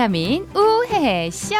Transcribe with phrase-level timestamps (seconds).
[0.00, 1.54] 비타민 우혜혜쇼.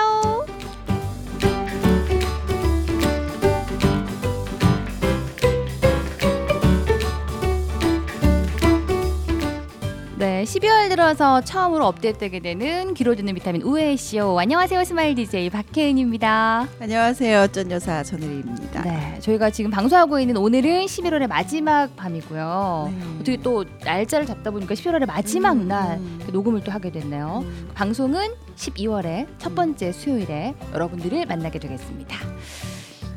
[10.16, 14.40] 네, 12월 들어서 처음으로 업데이트되게 되는 길어지는 비타민 우혜혜쇼.
[14.40, 16.66] 안녕하세요, 스마일 DJ 박혜은입니다.
[16.80, 17.48] 안녕하세요.
[17.48, 18.59] 쩐 여사 전혜리입니다.
[18.84, 22.92] 네, 저희가 지금 방송하고 있는 오늘은 11월의 마지막 밤이고요.
[22.92, 23.06] 네.
[23.20, 26.20] 어떻게 또 날짜를 잡다 보니까 11월의 마지막 음, 날 음.
[26.32, 27.42] 녹음을 또 하게 됐네요.
[27.44, 27.70] 음.
[27.74, 32.16] 방송은 12월의 첫 번째 수요일에 여러분들을 만나게 되겠습니다.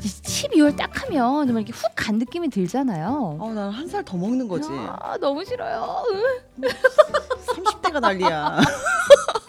[0.00, 3.38] 12월 딱 하면 정말 이렇게 훅 간 느낌이 들잖아요.
[3.40, 4.68] 어, 난 한 살 더 먹는 거지.
[4.70, 6.02] 아, 너무 싫어요.
[7.46, 8.60] 30대가 난리야.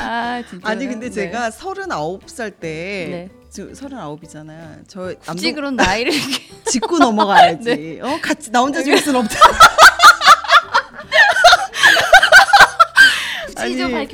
[0.04, 0.68] 아, 진짜.
[0.68, 3.28] 아니 근데 제가 39살 때 네.
[3.50, 4.84] 지금 39이잖아요.
[4.88, 6.12] 저 남동 그런 나이를
[6.70, 7.64] 짚고 넘어가야지.
[7.76, 8.00] 네.
[8.00, 9.38] 어, 같이 나 혼자 죽을 순 없다.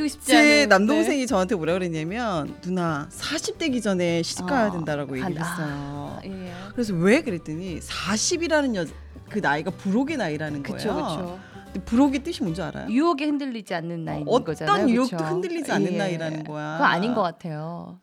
[0.09, 0.67] 싶지 제 않은 네.
[0.67, 6.19] 남동생이 저한테 뭐라 그랬냐면 누나 40대기 전에 시집 가야 아, 된다라고 얘기를 간- 했어요.
[6.25, 6.31] 네.
[6.49, 6.53] 예.
[6.73, 8.87] 그래서 왜 그랬더니 40이라는 여,
[9.29, 11.07] 그 나이가 불혹의 나이라는 그렇죠, 거예요.
[11.07, 11.39] 근데
[11.79, 12.89] 불혹의 뜻이 뭔지 알아요?
[12.91, 14.89] 유혹에 흔들리지 않는 나이인 어떤 거잖아요.
[14.89, 15.29] 유혹도 그쵸?
[15.29, 16.73] 흔들리지 않는 나이라는 거야.
[16.75, 17.99] 그거 아닌 것 같아요.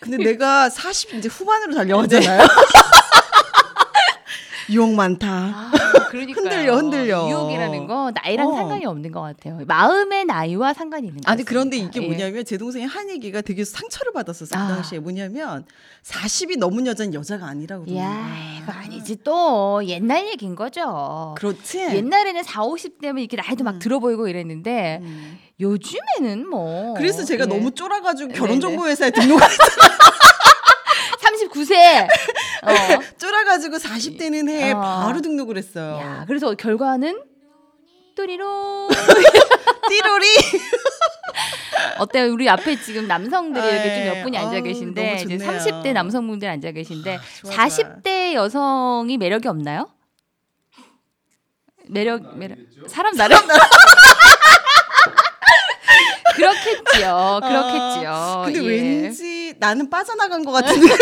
[0.00, 2.40] 근데 내가 40 이제 후반으로 달려가잖아요.
[4.70, 5.28] 유혹 많다.
[5.28, 5.72] 아,
[6.10, 7.28] 흔들려, 흔들려.
[7.28, 8.56] 유혹이라는 거 나이랑 어.
[8.56, 9.60] 상관이 없는 것 같아요.
[9.66, 11.48] 마음의 나이와 상관이 있는 거 아니 같습니다.
[11.48, 12.06] 그런데 이게 예.
[12.06, 14.66] 뭐냐면 제 동생이 한 얘기가 되게 상처를 받았었어 아.
[14.66, 15.64] 그 당시에 뭐냐면
[16.04, 18.36] 40이 넘은 여자는 여자가 아니라고 야.
[18.62, 21.34] 이거 아니지 또 옛날 얘기인 거죠.
[21.38, 21.78] 그렇지.
[21.78, 23.78] 옛날에는 4, 50대면 이렇게 나이도 막 음.
[23.78, 25.38] 들어 보이고 이랬는데 음.
[25.60, 27.48] 요즘에는 뭐 그래서 제가 예.
[27.48, 28.38] 너무 쫄아가지고 네네.
[28.38, 29.46] 결혼정보회사에 등록을
[31.60, 32.08] 39세.
[32.62, 33.00] 어.
[33.18, 34.80] 쫄아가지고 40대는 해 어.
[34.80, 35.98] 바로 등록을 했어요.
[36.00, 37.22] 야, 그래서 결과는
[38.16, 38.88] 또리로
[39.88, 40.26] 띠로리.
[41.98, 42.32] 어때요?
[42.32, 45.58] 우리 앞에 지금 남성들이 이렇게 좀몇 아이, 분이 앉아 계신데 너무 이제 좋네요.
[45.58, 47.52] 30대 남성분들 앉아 계신데 아, 좋아.
[47.52, 49.88] 40대 여성이 매력이 없나요?
[51.88, 53.38] 매력 매력 사람 나름
[56.36, 57.40] 그렇겠지요.
[57.42, 58.10] 그렇겠지요.
[58.10, 58.68] 아, 근데 예.
[58.68, 59.29] 왠지
[59.60, 60.88] 나는 빠져나간 것 같은데.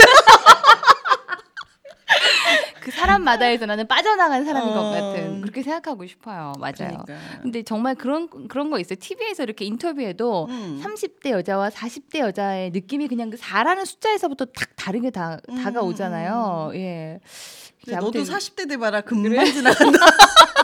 [2.81, 4.91] 그 사람마다에서 나는 빠져나간 사람인 것 어.
[4.91, 6.53] 같은 그렇게 생각하고 싶어요.
[6.59, 6.75] 맞아요.
[6.79, 7.15] 그러니까.
[7.43, 8.97] 근데 정말 그런 그런 거 있어요.
[8.99, 10.83] TV에서 이렇게 인터뷰에도 음.
[10.83, 16.73] 30대 여자와 40대 여자의 느낌이 그냥 그 4라는 숫자에서부터 탁 다르게 다 음, 다가오잖아요.
[16.75, 17.21] 예.
[17.87, 19.99] 너도 40대 돼봐라 금방 지나간다.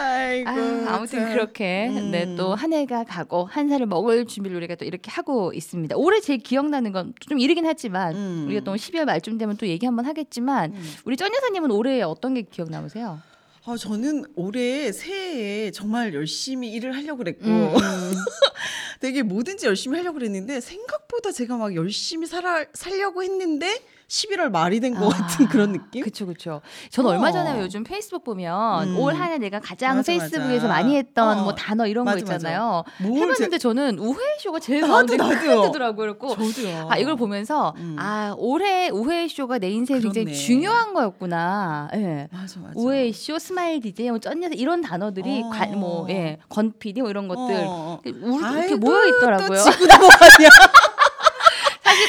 [0.00, 0.50] 아이고.
[0.50, 1.32] 아, 아무튼 참.
[1.32, 2.10] 그렇게 음.
[2.10, 5.96] 네, 또 한 해가 가고 한 살을 먹을 준비를 우리가 또 이렇게 하고 있습니다.
[5.96, 8.44] 올해 제일 기억나는 건 좀 이르긴 하지만 음.
[8.46, 10.94] 우리가 또 12월 말쯤 되면 또 얘기 한번 하겠지만 음.
[11.04, 13.20] 우리 전 여사님은 올해 어떤 게 기억 남으세요?
[13.66, 17.74] 아, 저는 올해 새해에 정말 열심히 일을 하려고 그랬고 음,
[19.00, 23.78] 되게 뭐든지 열심히 하려고 그랬는데 생각보다 제가 막 열심히 살아, 살려고 했는데
[24.10, 26.02] 11월 말이 된것 아, 같은 그런 느낌?
[26.02, 26.60] 그쵸 그쵸.
[26.90, 27.12] 저는 어.
[27.12, 28.98] 얼마 전에 요즘 페이스북 보면 음.
[28.98, 30.68] 올 한해 내가 가장 맞아, 페이스북에서 맞아.
[30.68, 31.42] 많이 했던 어.
[31.44, 32.34] 뭐 단어 이런 거 맞아, 맞아.
[32.36, 32.82] 있잖아요.
[32.98, 35.62] 뭘 해봤는데 저는 우혜혜쇼가 제일 나도, 나도.
[35.62, 36.18] 뜨더라고요.
[36.18, 36.88] 저도요.
[36.90, 37.94] 아 이걸 보면서 음.
[38.00, 40.38] 아 올해 우혜혜쇼가 내 인생에 굉장히 그렇네.
[40.38, 41.88] 중요한 거였구나.
[41.94, 42.28] 예.
[42.32, 42.72] 맞아 맞아.
[42.74, 45.50] 우혜혜쇼, 스마일 DJ, 뭐 쩐 여사 이런 단어들이 어.
[45.50, 48.00] 관, 뭐 예, 건PD 뭐 이런 것들 어.
[48.04, 48.44] 우리 이렇게
[48.74, 49.60] 아이고, 모여 있더라고요.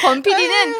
[0.00, 0.74] 건PD는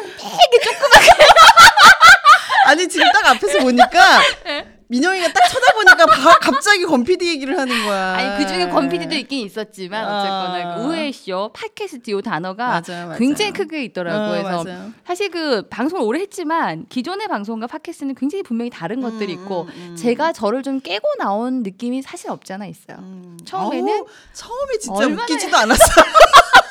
[2.65, 4.73] 아니 지금 딱 앞에서 보니까 네.
[4.87, 8.13] 민영이가 딱 쳐다보니까 바, 갑자기 건피디 얘기를 하는 거야.
[8.13, 10.75] 아니 그 중에 건PD도 있긴 있었지만 어쨌거나 아.
[10.75, 13.17] 그 우회쇼, 팟캐스트 이 단어가 맞아, 맞아.
[13.17, 14.23] 굉장히 크게 있더라고요.
[14.23, 14.89] 어, 그래서 맞아.
[15.05, 19.71] 사실 그 방송을 오래 했지만 기존의 방송과 팟캐스트는 굉장히 분명히 다른 것들이 음, 있고 음,
[19.91, 19.95] 음.
[19.95, 22.97] 제가 저를 좀 깨고 나온 느낌이 사실 없지 않아 있어요.
[22.99, 23.37] 음.
[23.45, 25.83] 처음에는 아우, 처음에 진짜 얼마나- 웃기지도 않았어.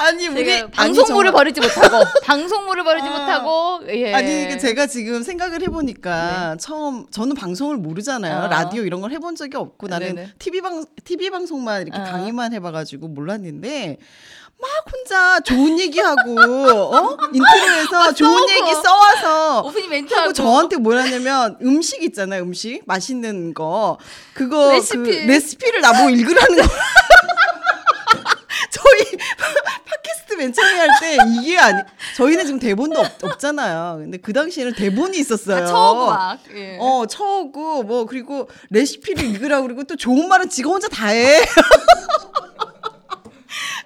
[0.00, 3.10] 아니 우리 방송물을 버리지 못하고 방송물을 버리지 아.
[3.10, 4.14] 못하고 예.
[4.14, 8.48] 아니 제가 지금 생각을 해보니까 처음 저는 방송을 모르잖아요 어.
[8.48, 10.30] 라디오 이런 걸 해본 적이 없고 나는 네네.
[10.38, 12.04] TV 방 TV 방송만 이렇게 어.
[12.04, 13.98] 강의만 해봐가지고 몰랐는데
[14.58, 18.50] 막 혼자 좋은 얘기하고 어 인트로에서 좋은.
[18.50, 23.96] 얘기 써와서 오프닝 멘트하고 하고 저한테 뭐라냐면 음식 있잖아요 음식 맛있는 거
[24.34, 24.98] 그거 레시피.
[24.98, 26.62] 그 레시피를 나보고 읽으라는 거
[28.70, 29.18] 저희
[30.40, 31.82] 맨 처음에 할 때 이게 아니
[32.16, 36.78] 저희는 지금 대본도 없, 없잖아요 근데 그 당시에는 대본이 있었어요 다 처음 막 예.
[36.80, 41.40] 어 처우고 뭐 그리고 레시피를 읽으라고 그리고 또 좋은 말은 지가 혼자 다 해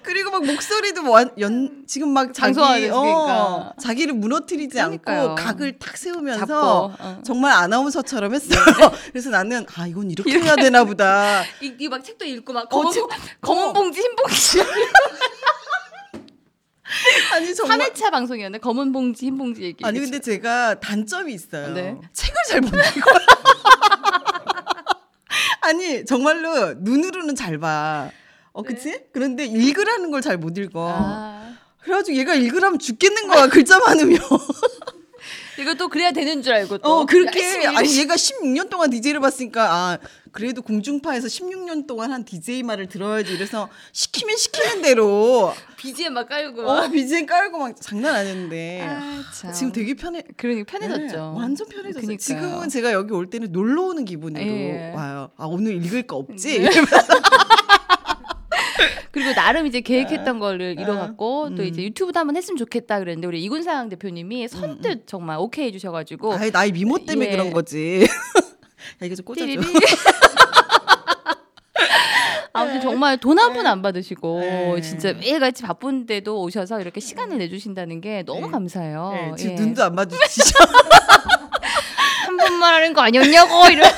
[0.03, 2.59] 그리고 막 목소리도 뭐 완- 연 지금 막 자기
[2.91, 3.71] 어.
[3.81, 5.21] 자기를 무너뜨리지 그러니까요.
[5.31, 7.17] 않고 각을 탁 세우면서 어.
[7.25, 8.59] 정말 아나운서처럼 했어요.
[9.11, 11.41] 그래서 나는 아 이건 이렇게 해야 되나 보다.
[11.79, 13.73] 이막 책도 읽고 막 검은 검은, 책- 검은 어.
[13.73, 14.59] 봉지 흰 봉지
[17.33, 21.73] 아니 정말 3회차 방송이었네 검은 봉지 흰 봉지 얘기 아니 근데 제가 단점이 있어요.
[21.73, 21.97] 네.
[22.13, 23.15] 책을 잘 못 읽어요.
[25.61, 28.11] 아니 정말로 눈으로는 잘 봐.
[28.53, 28.99] 어 그치?
[29.13, 30.93] 그런데 읽으라는 걸 잘 못 읽어.
[30.95, 34.19] 아, 그래가지고 얘가 읽으라면 죽겠는 거야 글자 많으면.
[35.59, 39.19] 이거 또 그래야 되는 줄 알고 또 어 그렇게 열심히 아니 얘가 16년 동안 DJ를
[39.19, 39.97] 봤으니까 아
[40.31, 46.61] 그래도 공중파에서 16년 동안 한 DJ 말을 들어야지 이래서 시키면 시키는 대로 BGM 막 깔고
[46.69, 49.53] 어 BGM 깔고 막 장난 아니었는데 아, 참.
[49.53, 50.23] 지금 되게 편해.
[50.35, 51.15] 그러니까 편해졌죠.
[51.15, 52.01] 네, 완전 편해졌어요.
[52.01, 52.17] 그러니까요.
[52.17, 54.91] 지금은 제가 여기 올 때는 놀러 오는 기분으로 예.
[54.93, 55.29] 와요.
[55.37, 56.59] 아 오늘 읽을 거 없지?
[56.59, 56.65] 네.
[56.65, 56.97] 이러면서
[59.11, 61.67] 그리고 나름 이제 계획했던 거를 아, 이뤄갖고 또 음.
[61.67, 66.71] 이제 유튜브도 한번 했으면 좋겠다 그랬는데 우리 이군상 대표님이 선뜻 정말 오케이 해주셔가지고 아예 나의
[66.71, 67.31] 미모 때문에 예.
[67.31, 68.07] 그런 거지.
[69.01, 69.45] 야 이거 좀 꽂아줘.
[72.53, 74.81] 아무튼 정말 돈 한 푼 안 받으시고 네.
[74.81, 78.51] 진짜 매일같이 바쁜데도 오셔서 이렇게 시간을 내주신다는 게 너무 네.
[78.51, 79.11] 감사해요.
[79.13, 79.55] 네, 지금 예.
[79.55, 80.57] 눈도 안 마주치죠.
[82.25, 83.89] 한 번만 하는 거 아니었냐고 이런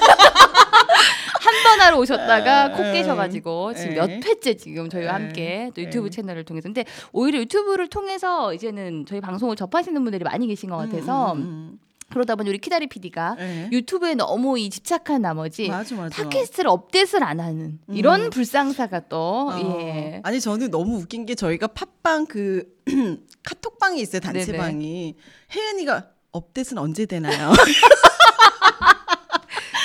[1.64, 3.96] 한번 하러 오셨다가 콕 에, 깨셔가지고 지금 에.
[3.96, 6.10] 몇 회째 지금 저희와 에, 함께 또 유튜브 에.
[6.10, 11.34] 채널을 통해서 근데 오히려 유튜브를 통해서 이제는 저희 방송을 접하시는 분들이 많이 계신 것 같아서
[11.34, 13.38] 음, 음, 그러다 보니 우리 키다리 PD가 음.
[13.38, 13.70] 네.
[13.72, 16.24] 유튜브에 너무 이 집착한 나머지 맞아 맞아.
[16.24, 18.30] 팟캐스트를 업데이트를 안 하는 이런 음.
[18.30, 19.78] 불상사가 또 어.
[19.82, 20.22] 예.
[20.24, 22.64] 아니 저는 너무 웃긴 게 저희가 팟빵 그
[23.44, 24.22] 카톡방이 있어요.
[24.22, 25.16] 단체방이
[25.54, 27.52] 혜연이가 업데이트는 언제 되나요?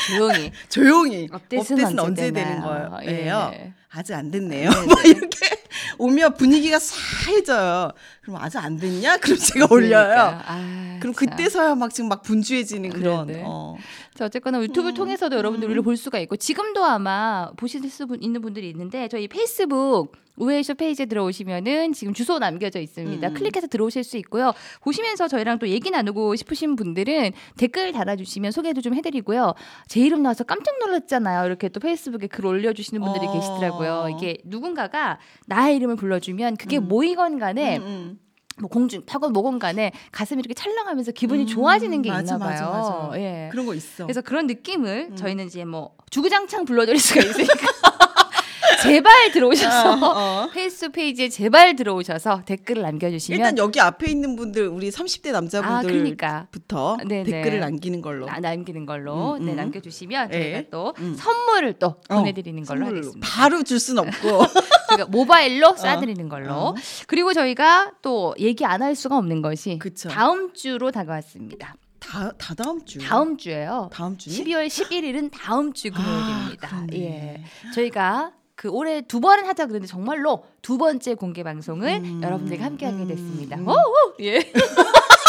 [0.07, 2.45] 조용히 조용히 업데이트는 언제 되나요?
[2.45, 2.99] 되는 거예요?
[3.05, 3.25] 예.
[3.27, 3.53] 예요.
[3.91, 4.71] 아직 안 됐네요.
[4.71, 5.63] 막 이렇게
[5.99, 7.93] 오면 분위기가 싸해져요.
[8.23, 9.17] 그럼 아직 안 됐냐?
[9.19, 9.91] 그럼 제가 올려요.
[10.09, 10.43] 그러니까.
[10.47, 11.29] 아, 그럼 참.
[11.31, 13.27] 그때서야 막 지금 막 분주해지는 그런.
[13.27, 13.43] 네네.
[13.45, 13.77] 어.
[14.15, 18.23] 자, 어쨌거나 유튜브를 음, 통해서도 여러분들 우리를 볼 수가 있고 지금도 아마 보실 수 분-
[18.23, 23.27] 있는 분들이 있는데 저희 페이스북 우회쇼 페이지에 들어오시면은 지금 주소 남겨져 있습니다.
[23.29, 23.35] 음.
[23.35, 24.53] 클릭해서 들어오실 수 있고요.
[24.81, 29.53] 보시면서 저희랑 또 얘기 나누고 싶으신 분들은 댓글 달아주시면 소개도 좀 해드리고요.
[29.89, 31.45] 제 이름 나와서 깜짝 놀랐잖아요.
[31.47, 33.33] 이렇게 또 페이스북에 글 올려주시는 분들이 어.
[33.33, 34.17] 계시더라고요.
[34.17, 36.89] 이게 누군가가 나의 이름을 불러주면 그게 음.
[36.89, 38.12] 모이건 간에 음, 음.
[38.59, 42.71] 뭐 공중 타건 뭐건 간에 가슴이 이렇게 찰랑하면서 기분이 음, 좋아지는 게 맞아, 있나 봐요.
[42.71, 43.21] 맞아, 맞아.
[43.21, 43.49] 예.
[43.51, 44.05] 그런 거 있어.
[44.05, 45.17] 그래서 그런 느낌을 음.
[45.17, 47.55] 저희는 이제 뭐 주구장창 불러드릴 수가 있으니까
[48.83, 50.51] 제발 들어오셔서 어, 어.
[50.53, 56.97] 페이스북 페이지에 제발 들어오셔서 댓글을 남겨주시면 일단 여기 앞에 있는 분들 우리 30대 아 남자분들부터
[56.97, 57.25] 그러니까 네네.
[57.25, 58.27] 댓글을 남기는 걸로.
[58.27, 59.57] 나, 남기는 걸로 음, 네 음.
[59.57, 60.43] 남겨주시면 예.
[60.43, 61.15] 저희가 또 음.
[61.17, 62.87] 선물을 또 어, 보내드리는 걸로.
[62.87, 63.21] 하겠습니다.
[63.31, 64.43] 바로 줄 순 없고.
[64.97, 66.75] 저희가 모바일로 쏴드리는 걸로 어.
[67.07, 70.09] 그리고 저희가 또 얘기 안 할 수가 없는 것이 그쵸.
[70.09, 71.77] 다음 주로 다가왔습니다.
[72.01, 72.99] 다, 다 다음 주.
[72.99, 73.89] 다음 주에요.
[73.93, 74.37] 다음 주니?
[74.37, 76.69] 12월 11일은 다음 주 금요일입니다.
[76.69, 76.87] 아.
[76.95, 77.43] 예.
[77.75, 82.87] 저희가 그 올해 두 번은 하자 그랬는데 정말로 두 번째 공개 방송을 음, 여러분들과 함께
[82.87, 83.57] 하게 음, 됐습니다.
[83.57, 83.69] 음.
[83.69, 84.39] 오, 오, 예.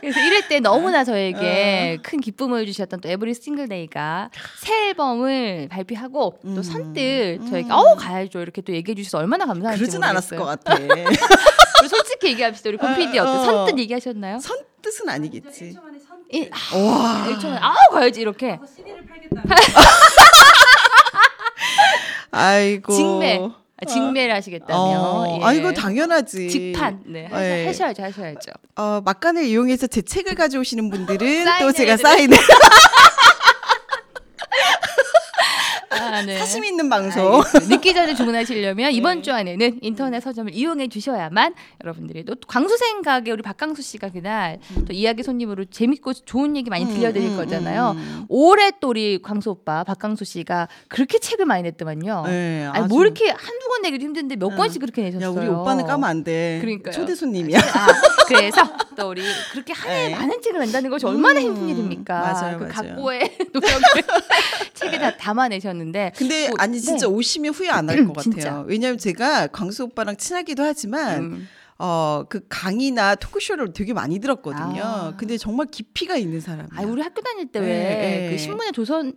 [0.00, 2.02] 그래서 이럴 때 너무나 저에게 어.
[2.02, 7.72] 큰 기쁨을 주셨던 또 에브리 싱글데이가 새 앨범을 발표하고 또 음, 선뜻 저에게 음.
[7.72, 10.44] 어우 가야죠 이렇게 또 얘기해 주셔서 얼마나 감사한지 그러진 않았을 것.
[10.44, 10.76] 같아.
[11.88, 13.44] 솔직히 얘기합시다 우리 권 PD 어때 어.
[13.44, 14.38] 선뜻 얘기하셨나요?
[14.38, 15.76] 선 뜻은 아니겠지.
[16.32, 17.26] 이, 아, 와.
[17.28, 18.58] 일종의 아우 가야지 이렇게
[22.30, 22.92] 아이고.
[22.92, 24.78] 직매 아, 직매를 하시겠다며.
[24.78, 25.44] 어, 예.
[25.44, 26.48] 아 이거 당연하지.
[26.48, 27.00] 직판.
[27.06, 27.26] 네.
[27.26, 27.66] 하셔, 예.
[27.66, 28.52] 하셔야죠, 하셔야죠.
[28.76, 32.36] 어, 막간을 이용해서 제 책을 가져오시는 분들은 또 제가 사인을
[36.20, 36.38] 아, 네.
[36.38, 37.36] 사심 있는 방송.
[37.36, 37.74] 알겠습니다.
[37.74, 39.22] 늦기 전에 주문하시려면 이번 네.
[39.22, 44.92] 주 안에는 인터넷 서점을 이용해 주셔야만 여러분들이 또 광수생 가게 우리 박강수 씨가 그날 또
[44.92, 47.92] 이야기 손님으로 재밌고 좋은 얘기 많이 들려드릴 음, 음, 거잖아요.
[47.96, 52.24] 음, 올해 또 우리 광수 오빠 박강수 씨가 그렇게 책을 많이 냈더만요.
[52.26, 52.30] 음.
[52.30, 54.56] 네, 아니 아주- 뭐 이렇게 한두 권 내기도 힘든데 몇 어.
[54.56, 55.28] 권씩 그렇게 내셨어요.
[55.28, 56.58] 야 우리 오빠는 까면 안 돼.
[56.60, 56.92] 그러니까요.
[56.92, 57.58] 초대 손님이야.
[57.58, 57.86] 아,
[58.28, 58.62] 그래서
[58.96, 59.22] 또 우리
[59.52, 60.14] 그렇게 한 해에 네.
[60.14, 62.20] 많은 책을 낸다는 것이 얼마나 음, 힘든 일입니까?
[62.20, 62.72] 맞아요, 그 맞아요.
[62.72, 63.80] 각고의 노력을
[64.74, 67.12] 책에 다 담아내셨는데 근데 뭐, 아니 진짜 네.
[67.12, 68.64] 오시면 후회 안 할 것 같아요.
[68.68, 71.48] 왜냐면 제가 광수 오빠랑 친하기도 하지만 음.
[71.78, 74.82] 어그 강의나 토크쇼를 되게 많이 들었거든요.
[74.84, 75.14] 아.
[75.16, 76.68] 근데 정말 깊이가 있는 사람이야.
[76.76, 78.30] 아 우리 학교 다닐 때 네, 왜 네.
[78.30, 79.14] 그 신문에 조선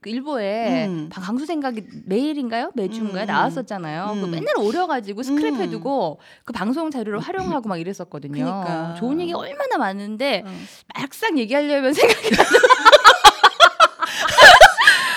[0.00, 1.08] 그 일보에 음.
[1.12, 4.16] 강수 생각이 매일인가요 매주인가요 음, 나왔었잖아요.
[4.20, 4.30] 그 음.
[4.32, 5.60] 맨날 오려가지고 스크랩 음.
[5.60, 8.32] 해두고 그 방송 자료를 활용하고 막 이랬었거든요.
[8.44, 8.94] 그러니까.
[8.98, 10.50] 좋은 얘기 얼마나 많은데 어.
[10.98, 12.30] 막상 얘기하려면 생각이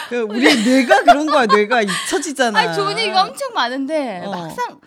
[0.10, 1.46] 그 우리 뇌가 그런 거야.
[1.46, 2.58] 뇌가 잊혀지잖아.
[2.60, 4.32] 아니 좋은 얘기가 엄청 많은데 어.
[4.32, 4.80] 막상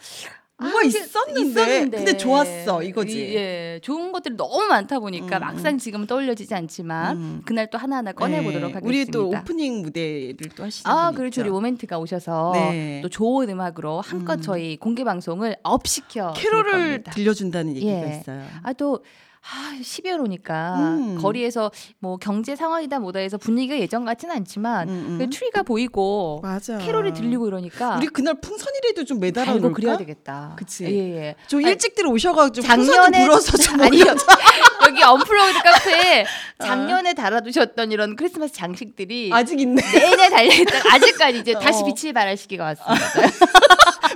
[0.59, 3.19] 뭐가 아, 이게 있었는데, 근데 좋았어, 이거지.
[3.19, 7.43] 이- 예, 좋은 것들이 너무 많다 보니까 음, 막상 지금 떠올려지지 않지만 음.
[7.45, 8.75] 그날 또 하나하나 꺼내 보도록 네.
[8.75, 8.87] 하겠습니다.
[8.89, 11.41] 우리 또 오프닝 무대를 또 하시는 아, 그렇죠.
[11.41, 11.51] 우리.
[11.51, 13.01] 모멘트가 오셔서 네.
[13.03, 14.43] 또 좋은 음악으로 한껏 음.
[14.43, 17.11] 저희 공개 방송을 up 시켜 드릴 캐롤을 겁니다.
[17.11, 18.21] 들려준다는 얘기가 예.
[18.21, 18.45] 있어요.
[18.63, 19.03] 아, 또
[19.45, 21.19] 아, 12월 오니까 음.
[21.21, 25.19] 거리에서 뭐 경제 상황이다 뭐다 해서 분위기가 예전 같지는 않지만 음, 음.
[25.19, 26.79] 그 트리가 보이고 맞아.
[26.79, 29.71] 캐롤이 들리고 이러니까 우리 그날 풍선이라도 좀 매달아 놓을까?
[29.71, 30.55] 그래야 되겠다.
[30.57, 30.85] 그치.
[30.85, 31.35] 예, 예.
[31.49, 34.05] 좀 아니, 일찍 들어오셔 가지고 작년에 풍선을 불어서 좀 아니요.
[34.87, 36.65] 여기 언플러그드 카페에 어.
[36.65, 39.83] 작년에 달아두셨던 이런 크리스마스 장식들이 아직 있네.
[39.93, 41.87] 내내 달려있다 아직까지 이제 다시 어.
[41.87, 43.05] 빛을 발할 시기가 왔습니다.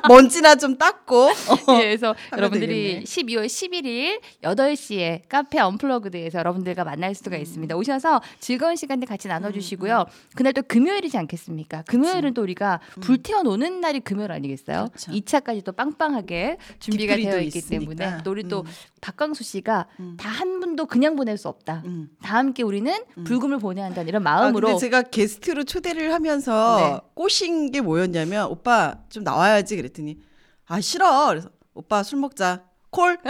[0.08, 1.30] 먼지나 좀 닦고.
[1.78, 3.04] 예, 그래서 여러분들이 되겠네.
[3.04, 7.76] 12월 11일 8시에 카페 언플러그드에서 여러분들과 만날 수가 있습니다.
[7.76, 10.06] 오셔서 즐거운 시간들 같이 나눠주시고요.
[10.34, 11.82] 그날 또 금요일이지 않겠습니까?
[11.82, 14.88] 금요일은 또 우리가 불태워 노는 날이 금요일 아니겠어요?
[14.92, 15.12] 그렇죠.
[15.12, 17.94] 2차까지 또 빵빵하게 준비가 되어 있기 있으니까.
[17.94, 18.66] 때문에 또 우리 또 음.
[19.00, 20.16] 박광수 씨가 음.
[20.18, 21.82] 다한 분도 그냥 보낼 수 없다.
[21.86, 22.08] 음.
[22.22, 22.92] 다 함께 우리는
[23.25, 27.08] 불금을 보내야 한다는 이런 아, 마음으로 근데 제가 게스트로 초대를 하면서 네.
[27.14, 30.18] 꼬신 게 뭐였냐면 오빠 좀 나와야지 그랬 더니
[30.66, 31.28] 아 싫어.
[31.28, 32.64] 그래서 오빠 술 먹자.
[32.90, 33.18] 콜.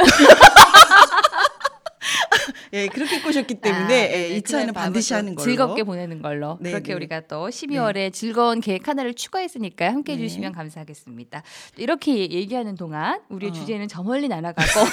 [2.73, 4.28] 예, 그렇게 꼬셨기 때문에 아, 예.
[4.37, 5.44] 이 차는 반드시 하는 또 걸로.
[5.44, 6.94] 즐겁게 보내는 걸로 네, 그렇게 네.
[6.94, 10.23] 우리가 또 12월에 즐거운 계획 하나를 추가했으니까 함께 네.
[10.23, 11.42] 해주시면 감사하겠습니다.
[11.76, 13.54] 이렇게 얘기하는 동안 우리의 어.
[13.54, 14.80] 주제는 저 멀리 날아가고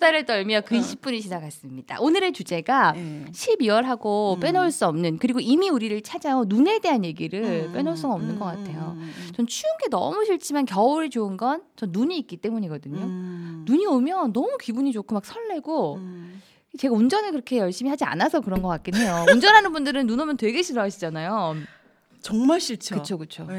[0.00, 2.00] 수다를 떨며 그 20분이 지나갔습니다.
[2.00, 3.24] 오늘의 주제가 예.
[3.30, 4.40] 12월하고 음.
[4.40, 8.38] 빼놓을 수 없는 그리고 이미 우리를 찾아온 눈에 대한 얘기를 음, 빼놓을 수가 없는 음,
[8.38, 8.96] 것 음, 같아요.
[8.96, 12.98] 음, 음, 전 추운 게 너무 싫지만 겨울이 좋은 건 전 눈이 있기 때문이거든요.
[12.98, 13.64] 음.
[13.66, 16.42] 눈이 오면 너무 기분이 좋고 막 설레고 음.
[16.78, 19.24] 제가 운전을 그렇게 열심히 하지 않아서 그런 것 같긴 해요.
[19.32, 21.56] 운전하는 분들은 눈 오면 되게 싫어하시잖아요.
[22.22, 22.94] 정말 싫죠.
[22.96, 23.44] 그렇죠, 그렇죠.
[23.46, 23.54] 네.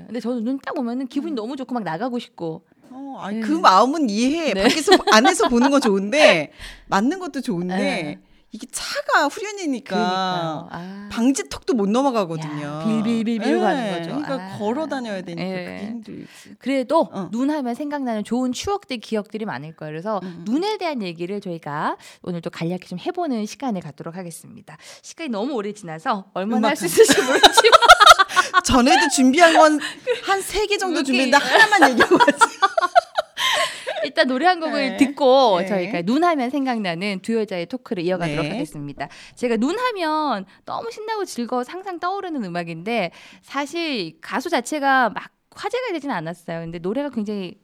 [0.00, 0.04] 예.
[0.06, 2.62] 근데 저는 눈 딱 오면은 기분이 너무 좋고 막 나가고 싶고.
[2.96, 3.46] 어, 아니, 네.
[3.46, 4.54] 그 마음은 이해해.
[4.54, 4.62] 네.
[4.62, 6.52] 밖에서 안에서 보는 건 좋은데
[6.88, 8.18] 맞는 것도 좋은데 네.
[8.52, 10.68] 이게 차가 후련이니까.
[10.70, 11.08] 아.
[11.12, 12.62] 방지턱도 못 넘어가거든요.
[12.64, 14.10] 야, 빌빌빌 빌고 가는 거죠.
[14.10, 14.58] 그러니까 아.
[14.58, 16.26] 걸어 다녀야 되니까 힘들지.
[16.58, 17.28] 그래도 어.
[17.30, 19.92] 눈 하면 생각나는 좋은 추억들, 기억들이 많을 거예요.
[19.92, 20.44] 그래서 음.
[20.46, 24.78] 눈에 대한 얘기를 저희가 오늘 또 간략히 좀 해보는 시간을 갖도록 하겠습니다.
[25.02, 27.02] 시간이 너무 오래 지나서 얼마나 할수 음악한.
[27.02, 27.50] 있을지 모르지만
[28.64, 29.78] 전에도 준비한 건
[30.24, 32.56] 한 세 개 정도 준비했는데 하나만 얘기하고 왔지.
[34.04, 34.96] 일단 노래 한 곡을 네.
[34.98, 35.66] 듣고 네.
[35.66, 38.50] 저희가 눈 하면 생각나는 두 여자의 토크를 이어가도록 네.
[38.52, 39.08] 하겠습니다.
[39.34, 43.10] 제가 눈 하면 너무 신나고 즐거워서 항상 떠오르는 음악인데
[43.42, 46.60] 사실 가수 자체가 막 화제가 되지는 않았어요.
[46.60, 47.58] 근데 노래가 굉장히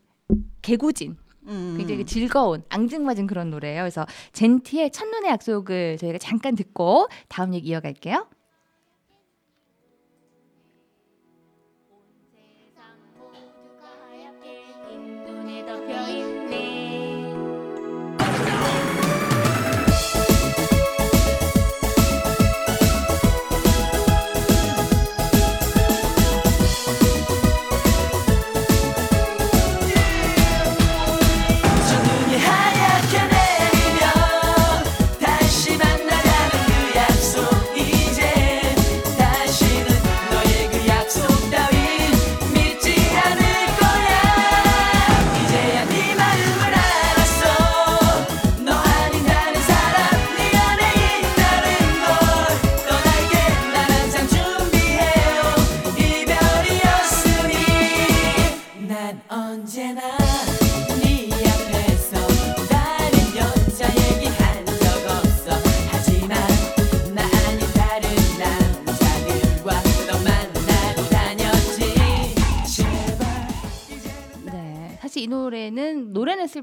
[0.63, 1.75] 개구진, 음.
[1.79, 3.83] 굉장히 즐거운, 앙증맞은 그런 노래예요.
[3.83, 8.27] 그래서 젠티의 첫눈의 약속을 저희가 잠깐 듣고 다음 얘기 이어갈게요.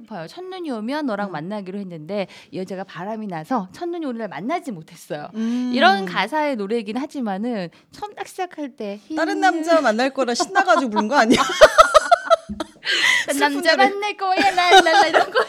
[0.10, 0.28] 슬퍼요.
[0.28, 5.30] 첫눈이 오면 너랑 만나기로 했는데 이 여자가 바람이 나서 첫눈이 오는 날 만나지 못했어요.
[5.36, 5.72] 음.
[5.74, 11.16] 이런 가사의 노래이긴 하지만은 처음 딱 시작할 때 다른 남자 만날 거라 신나가지고 부른 거
[11.16, 11.40] 아니야?
[13.32, 13.76] 슬픈 남자.
[13.78, 15.40] 만날 거야 랄랄라 이런 거.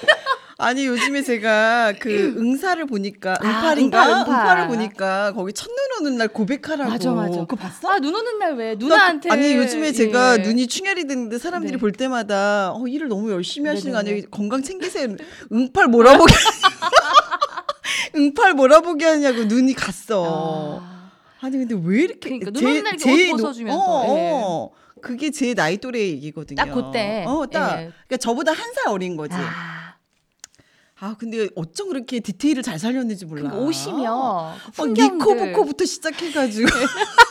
[0.60, 4.34] 아니 요즘에 제가 그 응사를 보니까 아, 응팔인가 응팔, 응팔.
[4.34, 7.40] 응팔을 보니까 거기 첫눈 오는 날 고백하라고 맞아, 맞아.
[7.40, 7.88] 그거 봤어?
[7.88, 10.42] 아눈 오는 날왜나 누나한테 그- 아니 요즘에 제가 예.
[10.42, 11.78] 눈이 충혈이 됐는데 사람들이 네.
[11.78, 14.10] 볼 때마다 어 일을 너무 열심히 하시는 거 네네네.
[14.18, 14.30] 아니에요?
[14.30, 15.08] 건강 챙기세요.
[15.52, 16.34] 응팔 몰아보게
[18.16, 20.80] 응팔 몰아보게 하냐고 눈이 갔어.
[20.82, 21.00] 아,
[21.40, 21.48] 아.
[21.48, 24.30] 니 근데 왜 이렇게 그러니까 눈 오는 날 이렇게 벗어주면서, 어, 예.
[24.34, 24.70] 어.
[25.00, 26.56] 그게 제 나이 또래 얘기거든요.
[26.56, 27.24] 딱 그때.
[27.26, 27.70] 어, 딱.
[27.80, 27.84] 예.
[28.06, 29.34] 그러니까 저보다 한 살 어린 거지.
[29.34, 29.79] 아,
[31.00, 33.42] 아 근데 어쩜 그렇게 디테일을 잘 살렸는지 몰라.
[33.42, 35.18] 그러니까 오시면 그막 풍경들.
[35.18, 36.68] 니코보코부터 시작해가지고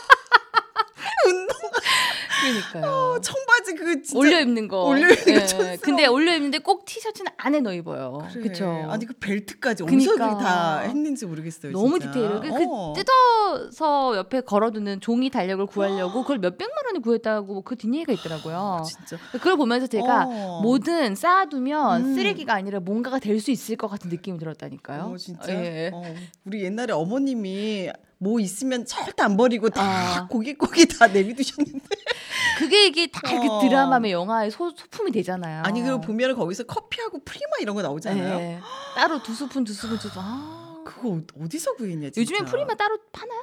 [2.42, 3.20] 그러니까요.
[3.20, 4.84] 청바지 그 진짜 올려 입는 거.
[4.84, 5.76] 올려 입는 거 예, 촌스러워.
[5.82, 8.26] 근데 올려 입는데 꼭 티셔츠는 안에 넣어 입어요.
[8.32, 8.42] 그래.
[8.44, 8.86] 그렇죠.
[8.88, 10.36] 아니 그 벨트까지 어디서 그니까.
[10.38, 11.72] 그다 했는지 모르겠어요.
[11.72, 12.12] 너무 진짜.
[12.12, 12.40] 디테일해요.
[12.40, 12.92] 그, 어.
[12.94, 18.84] 그 뜯어서 옆에 걸어두는 종이 달력을 구하려고 그걸 몇 백만 원에 구했다고 그 뒷얘기가 있더라고요.
[18.86, 19.16] 진짜.
[19.32, 20.60] 그걸 보면서 제가 어.
[20.62, 22.14] 뭐든 쌓아두면 음.
[22.14, 25.04] 쓰레기가 아니라 뭔가가 될 수 있을 것 같은 느낌이 들었다니까요.
[25.04, 25.50] 어, 진짜.
[25.50, 25.90] 예.
[25.94, 26.02] 어,
[26.44, 27.88] 우리 옛날에 어머님이
[28.22, 30.26] 뭐 있으면 절대 안 버리고 다 아.
[30.28, 31.80] 꼬깃꼬깃 다 내비두셨는데.
[32.58, 33.60] 그게 이게 다 이렇게 어.
[33.62, 35.62] 드라마의 영화의 소, 소품이 되잖아요.
[35.64, 38.38] 아니 그거 보면 거기서 커피하고 프리마 이런 거 나오잖아요.
[38.38, 38.60] 예.
[38.94, 40.22] 따로 두 스푼 두 스푼 두 스푼.
[40.22, 40.82] 아.
[40.84, 42.20] 그거 어- 어디서 구했냐 진짜.
[42.20, 43.42] 요즘엔 프리마 따로 파나요?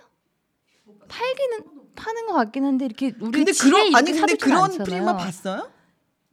[1.07, 1.63] 팔기는
[1.95, 4.83] 파는 것 같긴 한데 이렇게 우리 근데 그런 아니 근데 그런 않잖아요.
[4.85, 5.71] 프리마 봤어요?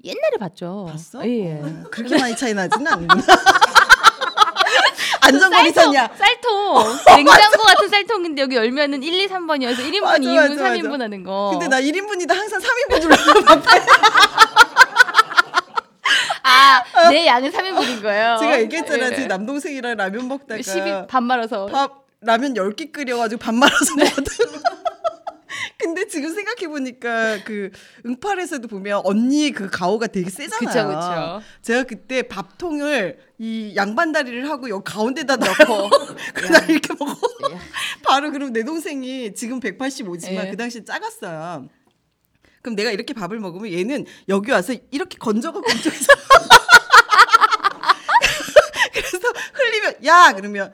[0.04, 0.84] 옛날에 봤죠.
[0.90, 1.26] 봤어?
[1.26, 1.54] 예.
[1.62, 3.22] 어, 그렇게 많이 차이 나지는 않는구나.
[5.24, 6.10] 안전거리 탔냐?
[6.16, 11.04] 쌀통 냉장고 같은 쌀통인데 여기 열면은 1, 2, 3번이어서 1인분, 맞아, 2인분, 맞아, 3인분 맞아.
[11.04, 11.50] 하는 거.
[11.52, 13.24] 근데 나 1인분이다 항상 3인분 줄 알고
[16.46, 18.36] 아, 내 양은 3인분인 거예요.
[18.38, 19.06] 제가 얘기했잖아.
[19.06, 19.16] 예.
[19.16, 21.66] 제 남동생이랑 라면 먹다가 12, 반 말아서.
[21.66, 24.24] 밥 라면 10개 끓여가지고 밥 말아서 먹었던
[25.84, 27.70] 근데 지금 생각해 보니까 그
[28.06, 30.66] 응팔에서도 보면 언니의 그 가오가 되게 세잖아요.
[30.66, 31.42] 그쵸, 그쵸.
[31.60, 35.90] 제가 그때 밥통을 이 양반 다리를 하고 여기 가운데다 넣고
[36.32, 37.14] 그날 이렇게 먹어.
[37.50, 37.58] 예.
[38.02, 40.50] 바로 그럼 내 동생이 지금 185지만 예.
[40.50, 41.68] 그 당시 작았어요.
[42.62, 46.14] 그럼 내가 이렇게 밥을 먹으면 얘는 여기 와서 이렇게 건져갖고 이쪽에서
[48.94, 49.18] 그래서
[49.52, 50.72] 흘리면 야 그러면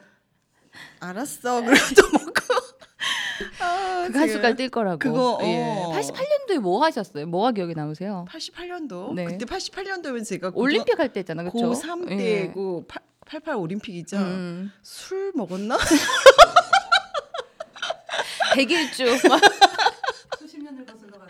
[1.01, 2.55] 알았어 그러면 좀 먹고
[3.61, 4.99] 아, 그거 한 숟갈 뜰 거라고.
[4.99, 5.63] 그거, 예.
[5.63, 5.93] 어.
[5.95, 7.27] 88년도에 뭐 하셨어요?
[7.27, 8.25] 뭐가 기억에 남으세요?
[8.29, 9.25] 88년도 네.
[9.25, 11.73] 그때 88년도면 제가 올림픽 할 때잖아, 그렇죠?
[11.73, 12.87] 고3 때고
[13.27, 14.17] 88 올림픽이죠.
[14.17, 14.73] 음.
[14.83, 15.79] 술 먹었나?
[18.55, 19.05] 백일주.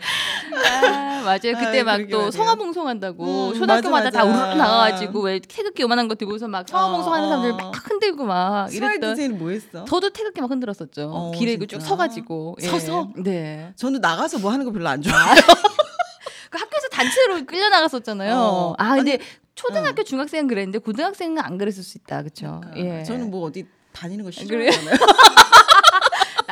[0.01, 1.57] 아, 맞아요.
[1.59, 2.31] 그때 막 또.
[2.31, 4.43] 성화봉송한다고 음, 초등학교마다 맞아, 다 맞아.
[4.45, 7.55] 우르르 나가가지고 왜 태극기 요만한 거 들고서 막 성화봉송하는 어, 사람들 어.
[7.55, 9.15] 막 흔들고 막 smile 이랬던.
[9.15, 9.85] 디제이는 뭐 했어?
[9.85, 11.09] 저도 태극기 막 흔들었었죠.
[11.13, 11.79] 어, 길에 쭉?
[11.81, 12.67] 서가지고 예.
[12.67, 13.09] 서서?
[13.17, 13.73] 네.
[13.75, 15.35] 저는 나가서 뭐 하는 거 별로 안 좋아해요.
[16.49, 18.35] 그 학교에서 단체로 끌려 나갔었잖아요.
[18.35, 18.75] 어.
[18.77, 19.19] 아 근데
[19.55, 22.61] 초등학교 중학생은 그랬는데 고등학생은 안 그랬을 수 있다, 그렇죠?
[22.75, 23.03] 예.
[23.03, 24.31] 저는 뭐 어디 다니는 거?
[24.31, 24.95] 싫어하잖아요.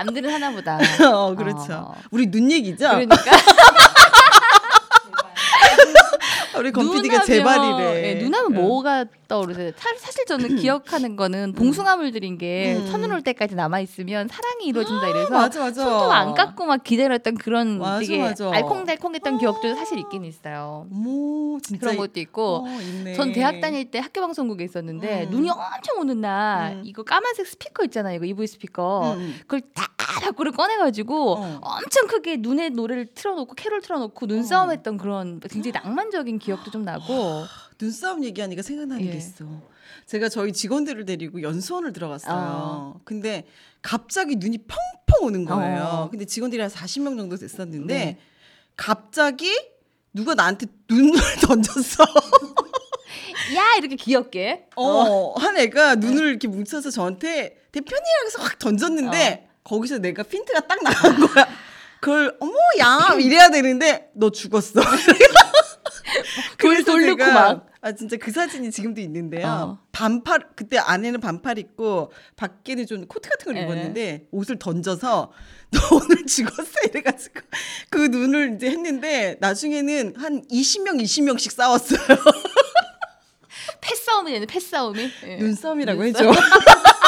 [0.04, 0.80] 남들은 하나보다.
[1.14, 1.74] 어, 그렇죠.
[1.74, 1.96] 어.
[2.12, 2.88] 우리 눈 얘기죠?
[2.90, 3.16] 그러니까
[6.58, 6.72] 우리
[7.20, 8.08] 눈하면- 제발이래.
[8.10, 8.62] 예, 눈하면 응.
[8.62, 9.72] 뭐가 떠오르세요?
[9.78, 12.86] 사, 사실 저는 기억하는 거는 봉숭아물들인 게 음.
[12.88, 15.84] 천은 올 때까지 남아 있으면 사랑이 이루어진다 이래서 맞아 맞아.
[15.84, 18.52] 손도 안 깎고 막 기다렸던 그런 맞아, 되게 맞아.
[18.52, 20.88] 알콩달콩했던 기억도 사실 있긴 있어요.
[21.64, 23.14] 진짜 그런 것도 있고 어.
[23.16, 25.30] 전 대학 다닐 때 학교 방송국에 있었는데 음.
[25.30, 26.82] 눈이 엄청 오는 날 음.
[26.84, 28.16] 이거 까만색 스피커 있잖아요.
[28.16, 29.14] 이거 EV 스피커.
[29.14, 29.36] 음, 음.
[29.42, 29.88] 그걸 다
[30.24, 31.60] 밖으로 꺼내가지고 어.
[31.62, 37.46] 엄청 크게 눈에 노래를 틀어놓고 캐롤 틀어놓고 눈싸움했던 그런 굉장히 낭만적인 기억도 좀 나고
[37.80, 39.12] 눈싸움 얘기하니까 생각나는 예.
[39.12, 39.46] 게 있어.
[40.06, 42.34] 제가 저희 직원들을 데리고 연수원을 들어갔어요.
[42.36, 43.02] 어.
[43.06, 43.46] 근데
[43.82, 45.84] 갑자기 눈이 펑펑 오는 거예요.
[45.84, 46.10] 어.
[46.10, 48.18] 근데 직원들이 한 40명 정도 됐었는데 네.
[48.76, 49.54] 갑자기
[50.14, 52.04] 누가 나한테 눈을 던졌어.
[53.56, 60.00] 야 이렇게 귀엽게 어, 한 애가 눈을 이렇게 뭉쳐서 저한테 대표님이라고 해서 확 던졌는데 거기서
[60.00, 61.48] 내가 핀트가 딱 나간 거야.
[62.02, 64.82] 그걸 어머 야 이래야 되는데 너 죽었어.
[66.60, 67.66] 돌 돌려고 막.
[67.82, 69.48] 아 진짜 그 사진이 지금도 있는데요.
[69.48, 69.80] 어.
[69.94, 73.66] 반팔 그때 안에는 반팔 입고 밖에는 좀 코트 같은 걸 예.
[73.66, 75.32] 입었는데 옷을 던져서
[75.72, 77.40] 너 오늘 죽었어 이래가지고
[77.90, 82.00] 그 눈을 이제 했는데 나중에는 한 20명 20명씩 싸웠어요.
[83.82, 85.38] 패싸움이 되는 패싸움이 예.
[85.38, 86.32] 눈싸움이라고 눈싸움.
[86.32, 86.42] 해줘.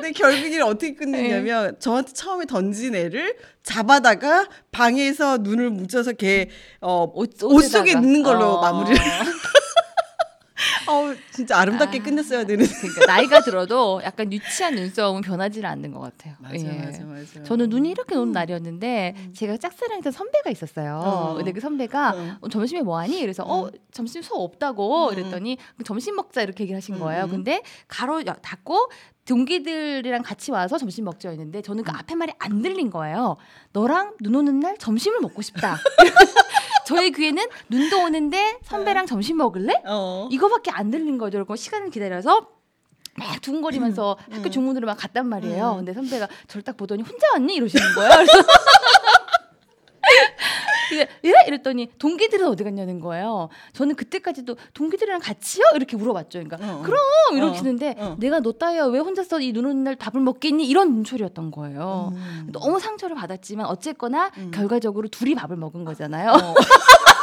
[0.00, 6.48] 근데 결국에는 어떻게 끝냈냐면 저한테 처음에 던진 애를 잡아다가 방에서 눈을 뭉쳐서 걔
[6.80, 7.92] 어, 옷, 옷 속에.
[7.92, 8.60] 있는 걸로 어.
[8.60, 8.98] 마무리를.
[10.88, 12.02] 어, 진짜 아름답게 아.
[12.02, 12.66] 끝냈어야 되는.
[12.66, 16.34] 그러니까 나이가 들어도 약간 유치한 눈싸움은 변하지를 않는 것 같아요.
[16.38, 16.84] 맞아, 예.
[16.84, 17.42] 맞아, 맞아.
[17.44, 21.00] 저는 눈이 이렇게 오는 날이었는데 제가 짝사랑했던 선배가 있었어요.
[21.04, 21.34] 어.
[21.34, 22.36] 근데 그 선배가 어.
[22.40, 23.20] 어, 점심에 뭐 하니?
[23.20, 25.12] 그래서 어 점심 수업 없다고 음.
[25.12, 27.24] 이랬더니 점심 먹자 이렇게 얘기를 하신 거예요.
[27.24, 27.30] 음.
[27.30, 28.90] 근데 가로 여- 닫고
[29.26, 31.84] 동기들이랑 같이 와서 점심 먹자 했는데 저는 음.
[31.84, 33.36] 그 앞에 말이 안 들린 거예요.
[33.72, 35.76] 너랑 눈 오는 날 점심을 먹고 싶다.
[36.90, 39.82] 저의 귀에는 눈도 오는데 선배랑 점심 먹을래?
[39.86, 40.28] 어.
[40.30, 41.38] 이거밖에 안 들린 거죠.
[41.38, 42.48] 그리고 시간을 기다려서
[43.16, 45.72] 막 두근거리면서 학교 중문으로 막 갔단 말이에요.
[45.72, 45.76] 음.
[45.78, 47.54] 근데 선배가 저를 딱 보더니 혼자 왔니?
[47.54, 48.10] 이러시는 거예요.
[48.10, 48.32] 그래서?
[51.50, 53.48] 이랬더니 동기들은 어디 갔냐는 거예요.
[53.72, 55.64] 저는 그때까지도 동기들이랑 같이요?
[55.74, 56.42] 이렇게 물어봤죠.
[56.42, 56.82] 그러니까 어, 어.
[56.82, 56.98] 그럼
[57.36, 58.16] 이러시는데 어.
[58.18, 60.66] 내가 너 따위야 왜 혼자서 이 눈 오는 날 밥을 먹겠니?
[60.66, 62.12] 이런 눈초리였던 거예요.
[62.14, 62.48] 음.
[62.52, 64.50] 너무 상처를 받았지만 어쨌거나 음.
[64.54, 66.32] 결과적으로 둘이 밥을 먹은 거잖아요.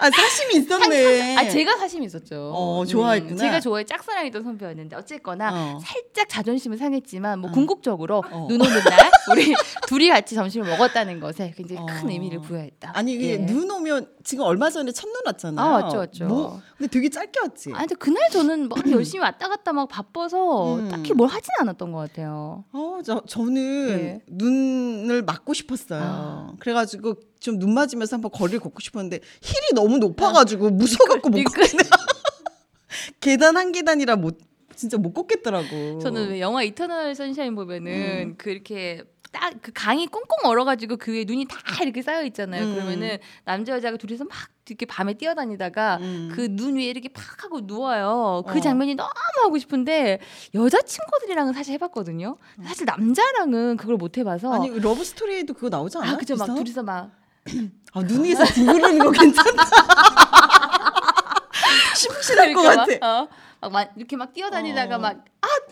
[0.00, 0.06] 어.
[0.06, 1.36] 아 사심이 있었네.
[1.36, 2.52] 아 제가 사심이 있었죠.
[2.54, 3.36] 어, 좋아했구나.
[3.36, 5.78] 제가 좋아해 짝사랑했던 선배였는데 어쨌거나 어.
[5.82, 7.52] 살짝 자존심은 상했지만 뭐 어.
[7.52, 8.46] 궁극적으로 어.
[8.48, 9.54] 눈 오는 날 우리
[9.86, 12.10] 둘이 같이 점심을 먹었다는 것에 굉장히 큰 어.
[12.10, 12.92] 의미를 부여했다.
[12.94, 13.36] 아니 이게 예.
[13.38, 15.66] 눈 오면 지금 얼마 전에 첫눈 왔잖아요.
[15.66, 16.26] 아, 왔죠, 왔죠.
[16.26, 17.70] 뭐 근데 되게 짧게 왔지.
[17.74, 20.88] 아 근데 그날 저는 막 열심히 왔다 갔다 막 바빠서 음.
[20.88, 22.64] 딱히 뭘 하진 않았던 것 같아요.
[22.72, 24.20] 어, 저 저는 네.
[24.28, 26.00] 눈을 맞고 싶었어요.
[26.02, 26.52] 아.
[26.58, 31.82] 그래가지고 좀 눈 맞으면서 한번 거리를 걷고 싶었는데 힐이 너무 높아가지고 무서워갖고 못 걷겠네.
[33.20, 34.38] 계단 한 계단이라 못
[34.76, 35.98] 진짜 못 걷겠더라고.
[35.98, 38.34] 저는 왜 영화 이터널 선샤인 보면은 음.
[38.38, 42.64] 그 이렇게 딱 그 강이 꽁꽁 얼어가지고 그 위에 눈이 다 이렇게 쌓여 있잖아요.
[42.64, 42.74] 음.
[42.74, 44.36] 그러면은 남자 여자가 둘이서 막
[44.68, 46.30] 이렇게 밤에 뛰어다니다가 음.
[46.34, 48.42] 그눈 위에 이렇게 팍 하고 누워요.
[48.46, 48.60] 그 어.
[48.60, 49.10] 장면이 너무
[49.42, 50.20] 하고 싶은데
[50.54, 52.38] 여자 친구들이랑은 사실 해봤거든요.
[52.64, 56.12] 사실 남자랑은 그걸 못 해봐서 아니 러브 스토리에도 그거 나오지 않아?
[56.12, 56.54] 아 그죠 막?
[56.54, 57.10] 둘이서 막
[57.92, 59.64] 아, 눈 위에서 뒹구르는 거 괜찮다.
[61.96, 62.86] 심실할 것 같아.
[63.00, 63.28] 막, 어,
[63.62, 64.98] 막 마- 이렇게 막 뛰어다니다가 어.
[64.98, 65.20] 막아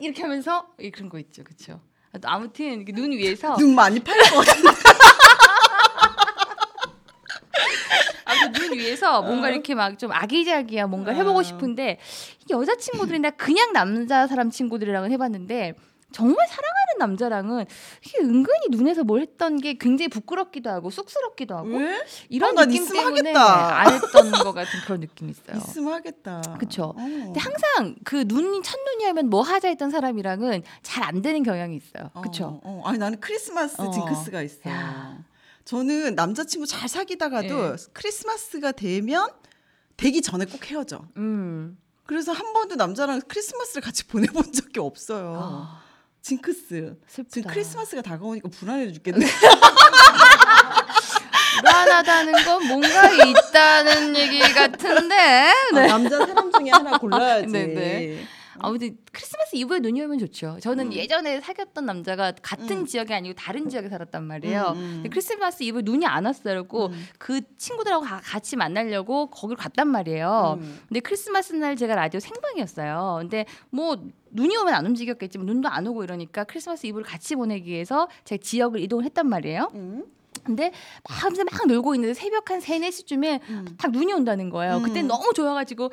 [0.01, 1.81] 이렇게 하면서 예, 그런 거 있죠, 그렇죠.
[2.25, 4.53] 아무튼 눈 위에서 눈 많이 팔릴 것 같아.
[8.25, 11.43] 아무튼 눈 위에서 뭔가 이렇게 막 좀 아기자기한 뭔가 해보고 어.
[11.43, 11.99] 싶은데
[12.49, 15.75] 이 여자 친구들이나 그냥 남자 사람 친구들이랑은 해봤는데
[16.13, 17.65] 정말 사랑하는 남자랑은
[18.05, 22.05] 이게 은근히 눈에서 뭘 했던 게 굉장히 부끄럽기도 하고 쑥스럽기도 하고 왜?
[22.29, 23.79] 이런 어, 나 느낌 때문에 하겠다.
[23.81, 25.57] 안 했던 것 같은 그런 느낌이 있어요.
[25.57, 26.43] 있으면 하겠다.
[26.47, 26.95] 어.
[26.99, 32.11] 근데 항상 그 눈이 첫눈이 하면 뭐 하자 했던 사람이랑은 잘 안 되는 경향이 있어요.
[32.23, 32.61] 그쵸?
[32.63, 32.89] 어, 어.
[32.89, 33.91] 아니 나는 크리스마스 어.
[33.91, 34.69] 징크스가 있어.
[34.69, 35.19] 야.
[35.65, 37.77] 저는 남자친구 잘 사귀다가도 예.
[37.95, 39.31] 크리스마스가 되면
[39.97, 41.01] 되기 전에 꼭 헤어져.
[41.17, 41.79] 음.
[42.05, 45.39] 그래서 한 번도 남자랑 크리스마스를 같이 보내본 적이 없어요.
[45.43, 45.83] 아,
[46.29, 46.95] 징크스.
[47.07, 47.31] 슬프다.
[47.33, 49.25] 지금 크리스마스가 다가오니까 불안해 죽겠네.
[51.61, 55.17] 불안하다는 건 뭔가 있다는 얘기 같은데.
[55.17, 55.87] 아, 네.
[55.87, 57.47] 남자 사람 중에 하나 골라야지.
[57.53, 58.27] 네, 네.
[58.61, 60.59] 아무튼 크리스마스 이브에 눈이 오면 좋죠.
[60.61, 60.93] 저는 음.
[60.93, 62.87] 예전에 사귀었던 남자가 같은 음.
[62.87, 64.73] 지역이 아니고 다른 지역에 살았단 말이에요.
[64.75, 64.91] 음, 음.
[64.97, 66.67] 근데 크리스마스 이브에 눈이 안 왔어요.
[66.73, 67.07] 음.
[67.19, 70.59] 그 친구들하고 가- 같이 만나려고 거기로 갔단 말이에요.
[70.61, 70.81] 음.
[70.89, 73.19] 근데 크리스마스 날 제가 라디오 생방이었어요.
[73.21, 73.97] 근데 뭐
[74.31, 78.81] 눈이 오면 안 움직였겠지만 눈도 안 오고 이러니까 크리스마스 이브를 같이 보내기 위해서 제가 지역을
[78.81, 79.71] 이동을 했단 말이에요.
[79.75, 80.05] 음.
[80.49, 80.73] 근데
[81.05, 83.77] 밤새 막 놀고 있는데 새벽 한 3, 4시쯤에 음.
[83.79, 84.79] 딱 눈이 온다는 거예요.
[84.79, 84.83] 음.
[84.83, 85.91] 그때 너무 좋아가지고 야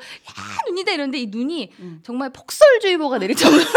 [0.68, 2.00] 눈이다 이러는데 이 눈이 음.
[2.02, 3.62] 정말 폭설주의보가 내릴 정도로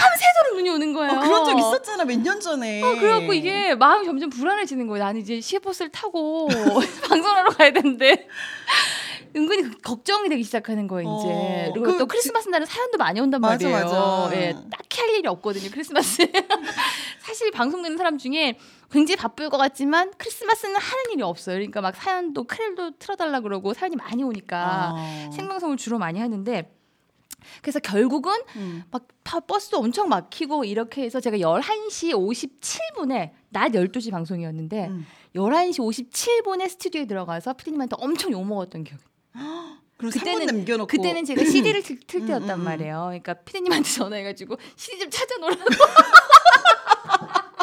[0.00, 1.12] 밤새도록 눈이 오는 거예요.
[1.12, 2.82] 어, 그런 적 있었잖아 몇 년 전에.
[2.82, 5.04] 어, 그래갖고 이게 마음이 점점 불안해지는 거예요.
[5.04, 6.48] 나는 이제 시외버스를 타고
[7.08, 8.26] 방송하러 가야 되는데
[9.34, 11.08] 은근히 그 걱정이 되기 시작하는 거예요.
[11.18, 11.28] 이제
[11.68, 13.84] 어, 그리고 그 또 크리스마스 날은 사연도 많이 온단 맞아, 말이에요.
[13.86, 14.30] 맞아.
[14.36, 15.70] 예, 딱히 할 일이 없거든요.
[15.70, 16.22] 크리스마스.
[17.20, 18.58] 사실 방송 듣는 사람 중에
[18.90, 21.56] 굉장히 바쁠 것 같지만 크리스마스는 하는 일이 없어요.
[21.56, 25.30] 그러니까 막 사연도 크렐도 틀어달라 그러고 사연이 많이 오니까 어.
[25.32, 26.70] 생방송을 주로 많이 하는데
[27.60, 28.84] 그래서 결국은 음.
[28.90, 35.06] 막 파- 버스도 엄청 막히고 이렇게 해서 제가 11시 57분에 낮 12시 방송이었는데 음.
[35.34, 39.02] 11시 57분에 스튜디오에 들어가서 피디님한테 엄청 욕먹었던 기억이
[40.10, 42.64] 세번 그때는- 남겨놓고 그때는 제가 CD를 틀, 틀 음, 때였단 음, 음.
[42.64, 43.02] 말이에요.
[43.06, 45.64] 그러니까 피디님한테 전화해가지고 CD 좀 찾아놓으라고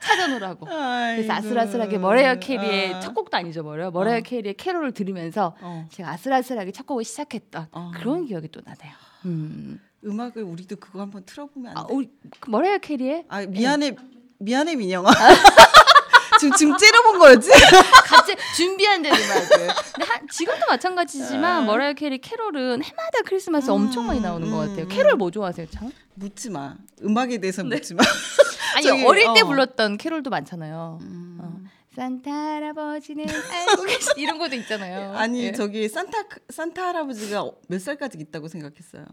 [0.00, 3.90] 찾아놓으라고 그래서 아슬아슬하게 머라이어 캐리의 첫 곡도 안 잊어버려요.
[3.90, 4.20] 머라이어 어.
[4.20, 5.86] 캐리의 캐롤을 들으면서 어.
[5.90, 7.90] 제가 아슬아슬하게 첫 곡을 시작했던 어.
[7.94, 8.92] 그런 기억이 또 나네요.
[9.24, 9.80] 음.
[10.04, 11.94] 음악을 우리도 그거 한번 틀어보면 안 아, 돼?
[11.94, 13.96] 우리 그 머라이어 캐리의 아 미안해
[14.38, 15.08] 미안해 민영아.
[16.38, 17.50] 지금 지금 째려본 거였지?
[18.04, 19.48] 갑자기 준비한 데 음악을.
[19.48, 21.60] 근데 한, 지금도 마찬가지지만 아.
[21.62, 24.82] 머라이어 캐리 캐롤은 해마다 크리스마스 음, 엄청 많이 나오는 것 같아요.
[24.82, 24.88] 음.
[24.88, 25.92] 캐롤 뭐 좋아하세요, 참?
[26.14, 26.76] 묻지 마.
[27.02, 27.76] 음악에 대해서 네.
[27.76, 28.02] 묻지 마.
[28.76, 29.46] 아니 저기, 어릴 때 어.
[29.46, 30.98] 불렀던 캐롤도 많잖아요.
[31.02, 31.38] 음.
[31.40, 31.54] 어.
[31.94, 35.16] 산타 할아버지는 알고 계시 이런 것도 있잖아요.
[35.16, 35.52] 아니 예.
[35.52, 39.04] 저기 산타 산타 할아버지가 몇 살까지 있다고 생각했어요?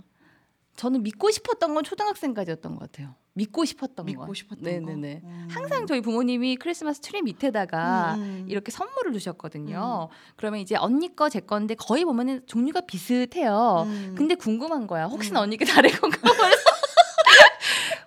[0.75, 3.15] 저는 믿고 싶었던 건 초등학생까지였던 것 같아요.
[3.33, 4.33] 믿고 싶었던 믿고 거.
[4.33, 5.21] 싶었던 네네네.
[5.21, 5.27] 거.
[5.27, 5.47] 음.
[5.49, 8.45] 항상 저희 부모님이 크리스마스 트리 밑에다가 음.
[8.49, 10.09] 이렇게 선물을 두셨거든요.
[10.35, 13.83] 그러면 이제 언니 거 제 건데 거의 보면은 종류가 비슷해요.
[13.87, 14.15] 음.
[14.17, 15.05] 근데 궁금한 거야.
[15.05, 15.43] 혹시나 음.
[15.43, 16.17] 언니 게 다른 건가?
[16.21, 16.63] 그래서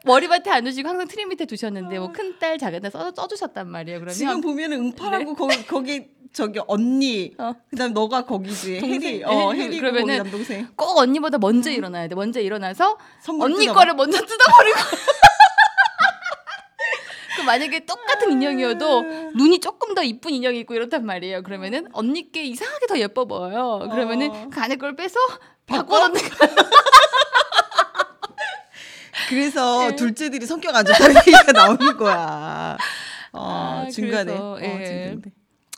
[0.04, 4.00] 머리맡에 안 두시고 항상 트리 밑에 두셨는데 뭐 큰딸 작은 딸 써, 써주셨단 말이에요.
[4.00, 7.54] 그러면 지금 보면은 응팔하고 거기 거기 저기 언니 어.
[7.70, 9.00] 그다음 너가 거기지 동생.
[9.02, 9.78] 해리 어 해리.
[9.78, 12.14] 그러면은 남동생 꼭 언니보다 먼저 일어나야 돼.
[12.16, 12.98] 먼저 일어나서
[13.40, 13.78] 언니 뜯어봐.
[13.78, 14.78] 거를 먼저 뜯어버리고
[17.46, 19.02] 만약에 똑같은 인형이어도
[19.36, 21.42] 눈이 조금 더 이쁜 인형이 있고 이렇단 말이에요.
[21.44, 23.88] 그러면은 언니 께 이상하게 더 예뻐 보여요.
[23.90, 24.48] 그러면은 어.
[24.52, 25.14] 그 안에 걸 빼서
[25.66, 26.54] 바꿔 놓는 거예요.
[29.28, 29.96] 그래서 네.
[29.96, 32.76] 둘째들이 성격 안 좋다는 얘기가 나오는 거야.
[33.32, 34.24] 어, 아, 중간에.
[34.32, 34.84] 그래서, 어, 예.
[34.84, 35.20] 중간에.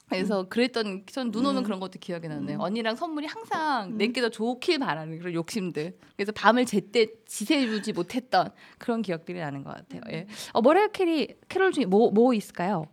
[0.08, 1.64] 그래서 그랬던 전 눈 오는 음.
[1.64, 2.58] 그런 것도 기억이 나네요.
[2.60, 3.96] 언니랑 선물이 항상 음.
[3.98, 5.98] 내 게 더 좋길 바라는 그런 욕심들.
[6.16, 10.00] 그래서 밤을 제때 지새주지 못했던 그런 기억들이 나는 것 같아요.
[10.12, 10.26] 예.
[10.52, 12.86] 어, 머라이어 캐리 캐롤 중에 뭐뭐 있을까요?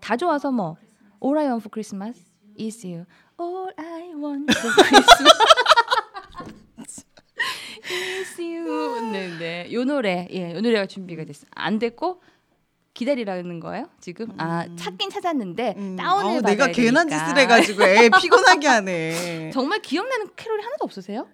[0.00, 0.76] 다 좋아서 뭐
[1.24, 2.20] All I Want for Christmas
[2.60, 3.04] is You.
[3.40, 5.06] All I Want for Christmas
[7.90, 9.10] is You.
[9.10, 9.72] 네, 네.
[9.72, 11.48] 요 노래, 예, 요 노래가 준비가 됐어요.
[11.54, 12.20] 안 됐고
[12.98, 13.88] 기다리라는 거예요?
[14.00, 14.26] 지금?
[14.38, 15.96] 아 찾긴 찾았는데 음.
[15.96, 17.08] 다운을 받아야 내가 괜한.
[17.08, 19.50] 짓을 해가지고 애 피곤하게 하네.
[19.54, 21.28] 정말 기억나는 캐롤이 하나도 없으세요?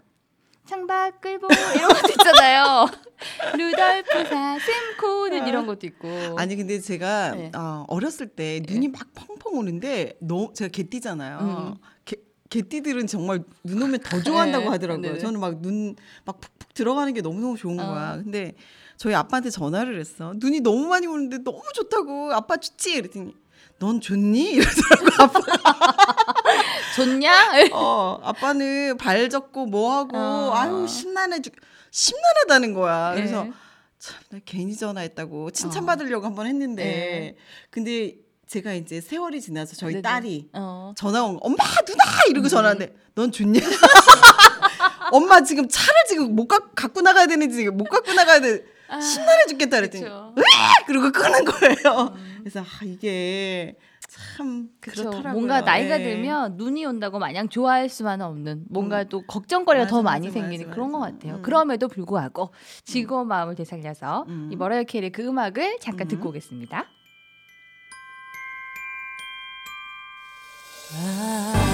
[0.66, 2.86] 창밖을 보 이런 것도 있잖아요.
[3.56, 6.36] 루돌프 사슴 코는 이런 것도 있고.
[6.38, 7.50] 아니 근데 제가 네.
[7.56, 11.38] 어, 어렸을 때 눈이 막 펑펑 오는데 너무 제가 개띠잖아요.
[11.40, 11.74] 음.
[12.04, 12.16] 개,
[12.50, 14.70] 개띠들은 정말 눈 오면 더 좋아한다고 네.
[14.70, 15.02] 하더라고요.
[15.02, 15.18] 네네.
[15.18, 16.40] 저는 막 눈막
[16.74, 17.86] 들어가는 게 너무너무 좋은 어.
[17.86, 18.16] 거야.
[18.16, 18.54] 근데
[18.96, 20.34] 저희 아빠한테 전화를 했어.
[20.36, 22.32] 눈이 너무 많이 오는데 너무 좋다고.
[22.32, 22.94] 아빠 좋지?
[22.96, 23.34] 그랬더니
[23.78, 24.52] 넌 좋니?
[24.54, 25.40] 이러더라고 아빠.
[26.96, 27.32] 좋냐?
[27.72, 30.52] 어, 아빠는 발 젓고 뭐 하고 어.
[30.54, 31.54] 아유 심란해 죽
[31.90, 33.12] 심란하다는 거야.
[33.14, 33.52] 그래서 네.
[33.98, 37.36] 참, 나 괜히 전화했다고 칭찬받으려고 한번 했는데, 네.
[37.70, 40.02] 근데 제가 이제 세월이 지나서 저희 네네.
[40.02, 40.92] 딸이 어.
[40.96, 42.48] 전화 온 거, 엄마 누나 이러고 음.
[42.48, 43.60] 전화하는데 넌 좋냐?
[45.14, 48.64] 엄마 지금 차를 지금 못 가, 갖고 나가야 되는지 못 갖고 나가야 돼.
[48.88, 50.34] 아, 심란해 죽겠다 그랬더니 그쵸.
[50.36, 50.42] 왜?
[50.86, 52.14] 그리고 끄는 거예요.
[52.40, 53.76] 그래서 아, 이게
[54.08, 55.02] 참 그렇죠.
[55.02, 55.32] 그렇더라고요.
[55.32, 56.02] 뭔가 나이가 예.
[56.02, 60.66] 들면 눈이 온다고 마냥 좋아할 수만은 없는 뭔가 또 걱정거리가 맞아, 더 많이 맞아, 생기는
[60.66, 60.74] 맞아.
[60.74, 61.36] 그런 것 같아요.
[61.36, 61.42] 음.
[61.42, 62.52] 그럼에도 불구하고
[62.84, 64.50] 즐거운 마음을 되살려서 음.
[64.52, 66.08] 이 머라이어 캐리의 그 음악을 잠깐 음.
[66.08, 66.86] 듣고 오겠습니다.
[70.94, 71.73] Don't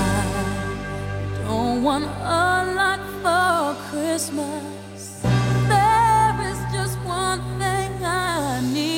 [1.82, 5.20] want a lot for Christmas.
[5.68, 8.89] There is just one thing I need.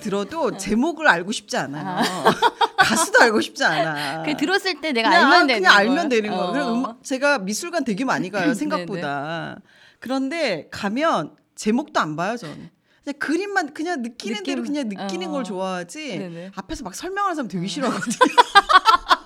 [0.00, 2.02] 들어도 제목을 알고 싶지 않아요.
[2.78, 4.22] 가수도 알고 싶지 않아.
[4.24, 5.76] 그 들었을 때 내가 그냥, 알면 되는 그냥.
[5.76, 6.42] 알면 되는 거예요.
[6.44, 6.52] 어.
[6.52, 9.58] 그리고 음악, 제가 미술관 되게 많이 가요 생각보다.
[10.00, 12.70] 그런데 가면 제목도 안 봐요 저는.
[13.04, 14.44] 그냥 그림만 그냥 느끼는 느낌.
[14.54, 15.30] 대로 그냥 느끼는 어.
[15.32, 16.18] 걸 좋아하지.
[16.18, 16.50] 네네.
[16.54, 18.34] 앞에서 막 설명하는 사람 되게 싫어하거든요.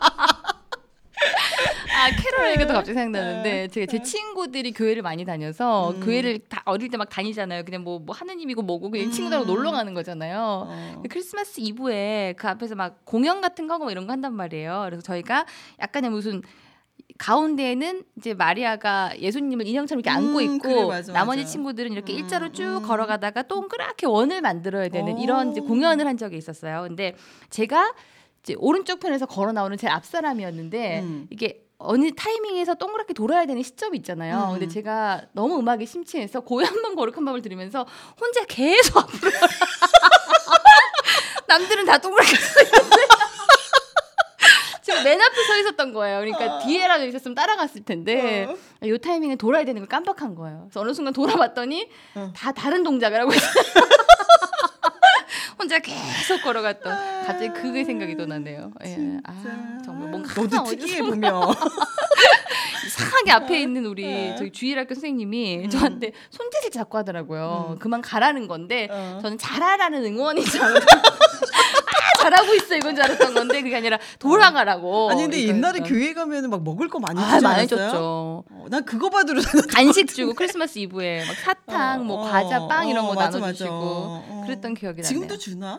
[2.04, 6.00] 아 캐롤 얘기도 갑자기 생각나는데 제가 제 친구들이 교회를 많이 다녀서 음.
[6.00, 7.64] 교회를 다 어릴 때 막 다니잖아요.
[7.64, 9.48] 그냥 뭐, 뭐 하느님이고 뭐고 그냥 친구들하고 음.
[9.48, 10.66] 놀러 가는 거잖아요.
[10.68, 11.02] 어.
[11.08, 14.82] 크리스마스 이브에 그 앞에서 막 공연 같은 거 하고 뭐 이런 거 한단 말이에요.
[14.84, 15.46] 그래서 저희가
[15.80, 16.42] 약간의 무슨
[17.18, 21.50] 가운데에는 이제 마리아가 예수님을 인형처럼 이렇게 안고 음, 있고 그래, 맞아, 나머지 맞아.
[21.52, 22.82] 친구들은 이렇게 음, 일자로 쭉 음.
[22.82, 25.64] 걸어가다가 동그랗게 원을 만들어야 되는 이런 이제 오.
[25.64, 26.82] 공연을 한 적이 있었어요.
[26.86, 27.14] 근데
[27.50, 27.94] 제가
[28.42, 31.26] 이제 오른쪽 편에서 걸어 나오는 제일 앞 사람이었는데 음.
[31.30, 34.48] 이게 어느 타이밍에서 동그랗게 돌아야 되는 시점이 있잖아요.
[34.48, 34.58] 음.
[34.58, 37.86] 근데 제가 너무 음악에 심취해서 고향만 거룩한 밤을 들으면서
[38.20, 39.30] 혼자 계속 앞으로
[41.46, 42.96] 남들은 다 동그랗게 서 있는데
[44.82, 46.20] 제가 맨 앞에 서 있었던 거예요.
[46.20, 48.86] 그러니까 뒤에라도 있었으면 따라갔을 텐데 어.
[48.86, 50.62] 이 타이밍에 돌아야 되는 걸 깜빡한 거예요.
[50.66, 52.32] 그래서 어느 순간 돌아봤더니 어.
[52.34, 53.50] 다 다른 동작을 하고 있어요.
[55.74, 58.72] 혼자 계속 걸어갔던 갑자기 그게 생각이 또 나네요.
[58.84, 59.18] 예.
[59.24, 61.54] 아, 정말 뭔가 너도 특이해 보면.
[62.86, 64.36] 이상하게 앞에 있는 우리 네.
[64.36, 65.70] 저희 주일학교 선생님이 음.
[65.70, 67.70] 저한테 손짓을 자꾸 하더라고요.
[67.72, 67.78] 음.
[67.78, 69.18] 그만 가라는 건데 어.
[69.22, 70.44] 저는 잘하라는 아
[72.24, 75.10] 잘하고 있어 이건 줄 알았던 건데 그게 아니라 돌아가라고.
[75.10, 75.84] 아니 근데 옛날에 이거였던.
[75.84, 77.88] 교회 가면은 막 먹을 거 많이 아 주지 많이 않았어요?
[77.90, 78.44] 줬죠.
[78.50, 83.04] 어, 난 그거 받으러 간식 주고 크리스마스 이브에 막 사탕, 뭐 어, 과자, 빵 이런
[83.04, 84.32] 어, 거 맞아, 나눠주시고 맞아.
[84.32, 84.42] 어.
[84.46, 85.08] 그랬던 기억이 나네요.
[85.08, 85.78] 지금도 주나?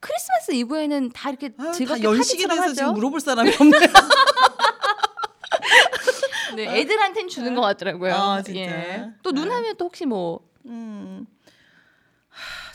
[0.00, 2.74] 크리스마스 이브에는 다 이렇게 아, 다 즐겁게 연식에 파티처럼 대해서 하죠.
[2.74, 3.78] 지금 물어볼 사람이 없네.
[6.56, 8.14] 네, 애들한테는 주는 것 같더라고요.
[8.14, 8.60] 아, 진짜?
[8.60, 9.10] 예.
[9.22, 11.26] 또 눈하면 또 혹시 뭐 음.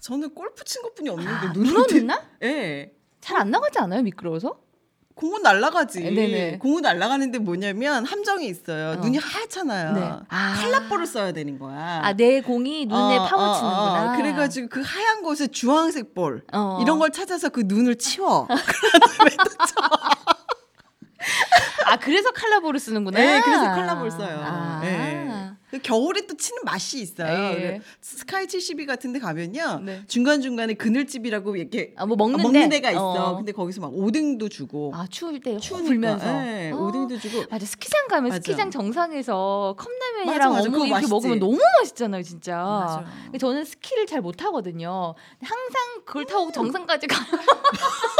[0.05, 2.21] 하, 저는 골프 친 것뿐이 없는데 아, 없나?
[2.43, 2.91] 예.
[3.21, 4.59] 잘안 나가지 않아요 미끄러워서?
[5.15, 6.01] 공은 날아가지.
[6.01, 6.57] 네네.
[6.59, 8.91] 공은 날아가는데 뭐냐면 함정이 있어요.
[8.91, 8.95] 어.
[9.01, 9.93] 눈이 하얗잖아요.
[9.93, 10.01] 네.
[10.27, 10.53] 아.
[10.59, 12.01] 칼라볼을 써야 되는 거야.
[12.03, 14.13] 아 내 공이 눈에 어, 어, 치는구나.
[14.13, 14.17] 어.
[14.17, 16.79] 그래가지고 그 하얀 곳에 주황색 볼 어.
[16.81, 18.47] 이런 걸 찾아서 그 눈을 치워.
[21.85, 23.17] 아 그래서 칼라볼을 쓰는구나.
[23.17, 24.41] 네, 그래서 칼라볼 써요.
[24.43, 24.79] 아.
[24.81, 25.51] 네.
[25.77, 27.51] 그 겨울에 또 치는 맛이 있어요.
[27.51, 27.55] 예.
[27.55, 29.81] 그래- 스카이 72 같은데 가면요.
[29.83, 30.03] 네.
[30.07, 32.77] 중간 중간에 그늘집이라고 이렇게 아, 뭐 먹는, 아, 먹는 데?
[32.77, 33.31] 데가 있어.
[33.31, 33.35] 어.
[33.38, 34.91] 근데 거기서 막 오뎅도 주고.
[34.95, 35.88] 아 추울 때 추우니까.
[35.88, 36.25] 불면서.
[36.25, 36.77] 네, 어.
[36.77, 37.43] 오뎅도 주고.
[37.49, 38.41] 맞아 스키장 가면 맞아.
[38.41, 40.69] 스키장 정상에서 컵라면이랑 맞아, 맞아.
[40.69, 41.07] 어묵 이렇게.
[41.07, 42.57] 먹으면 너무 맛있잖아요 진짜.
[42.57, 43.05] 맞아.
[43.39, 45.15] 저는 스키를 잘 못하거든요.
[45.41, 47.25] 항상 그걸 타고 정상까지 가요.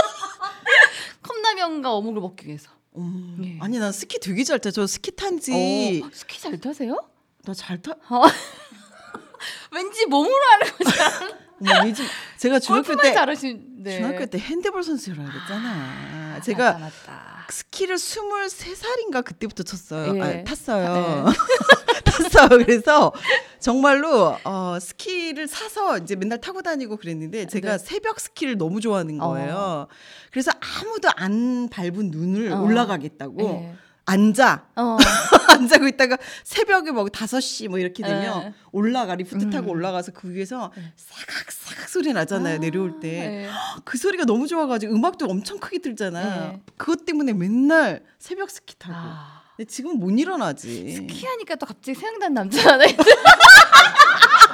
[1.22, 2.70] 컵라면과 어묵을 먹기 위해서.
[2.98, 3.38] 음.
[3.44, 3.60] 예.
[3.64, 4.72] 아니 난 스키 되게 잘 타.
[4.72, 6.98] 저 스키 탄지 어, 스키 잘 타세요?
[7.46, 7.94] 나 잘 타.
[9.72, 11.36] 왠지 몸으로 하는 거잖아.
[11.80, 12.06] 어머, 요즘
[12.38, 13.84] 제가 중학교 때 잘하신.
[13.84, 13.98] 네.
[13.98, 16.36] 중학교 때 핸드볼 선수라 그랬잖아.
[16.36, 17.48] 아, 제가 맞다, 맞다.
[17.50, 20.18] 스키를 23살인가 그때부터 쳤어요.
[20.18, 20.22] 예.
[20.22, 21.26] 아, 탔어요.
[22.04, 22.50] 탔어요.
[22.50, 23.14] 그래서
[23.60, 27.84] 정말로 어, 스키를 사서 이제 맨날 타고 다니고 그랬는데 제가 네.
[27.84, 29.88] 새벽 스키를 너무 좋아하는 거예요.
[30.32, 32.62] 그래서 아무도 안 밟은 눈을 어.
[32.62, 33.76] 올라가겠다고 네.
[34.06, 34.68] 안 자.
[34.76, 34.98] 어.
[35.56, 38.54] 안 자고 있다가 새벽에 뭐 5시 뭐 이렇게 되면 네.
[38.72, 39.78] 올라가 리프트 타고 음.
[39.78, 42.60] 올라가서 그 위에서 사각사각 소리 나잖아요.
[42.60, 43.08] 내려올 때.
[43.08, 43.50] 네.
[43.86, 46.22] 그 소리가 너무 좋아 가지고 음악도 엄청 크게 틀잖아.
[46.24, 46.62] 네.
[46.78, 48.96] 그것 때문에 맨날 새벽 스키 타고.
[48.98, 49.44] 아.
[49.56, 50.92] 근데 지금은 못 일어나지.
[50.92, 53.16] 스키 하니까 또 갑자기 생각난 남자 하나 있 누구라고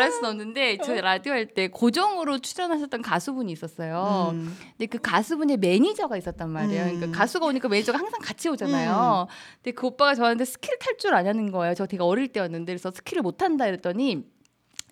[0.00, 4.30] 말할 수는 없는데 저 라디오 할 때 고정으로 출연하셨던 가수분이 있었어요.
[4.32, 4.56] 음.
[4.76, 6.84] 근데 그 가수분의 매니저가 있었단 말이에요.
[6.84, 6.96] 음.
[7.00, 9.26] 그러니까 가수가 오니까 매니저가 항상 같이 오잖아요.
[9.56, 11.74] 근데 그 오빠가 저한테 스키를 탈줄 아냐는 거예요.
[11.74, 14.24] 저 되게 어릴 때였는데 그래서 스키를 못 탄다 이랬더니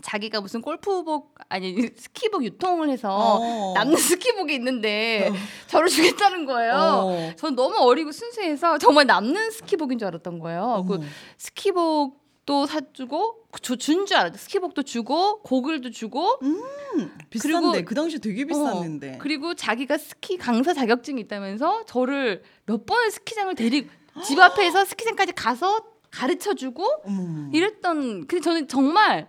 [0.03, 3.09] 자기가 무슨 골프복 아니 스키복 유통을 해서
[3.41, 3.75] 어.
[3.75, 5.31] 남는 스키복이 있는데
[5.69, 6.73] 저를 주겠다는 거예요.
[6.75, 7.33] 어.
[7.37, 10.85] 전 너무 어리고 순수해서 정말 남는 스키복인 줄 알았던 거예요.
[10.89, 11.01] 그.
[11.37, 14.39] 스키복도 사주고 준줄 알았죠.
[14.39, 16.39] 스키복도 주고 고글도 주고
[17.29, 19.17] 비싼데 그리고- 그 당시 되게 비쌌는데.
[19.17, 23.91] 어, 그리고 자기가 스키 강사 자격증이 있다면서 저를 몇 번을 스키장을 데리고
[24.25, 26.87] 집 앞에서 스키장까지 가서 가르쳐 주고.
[27.53, 29.29] 이랬던 근데 저는 정말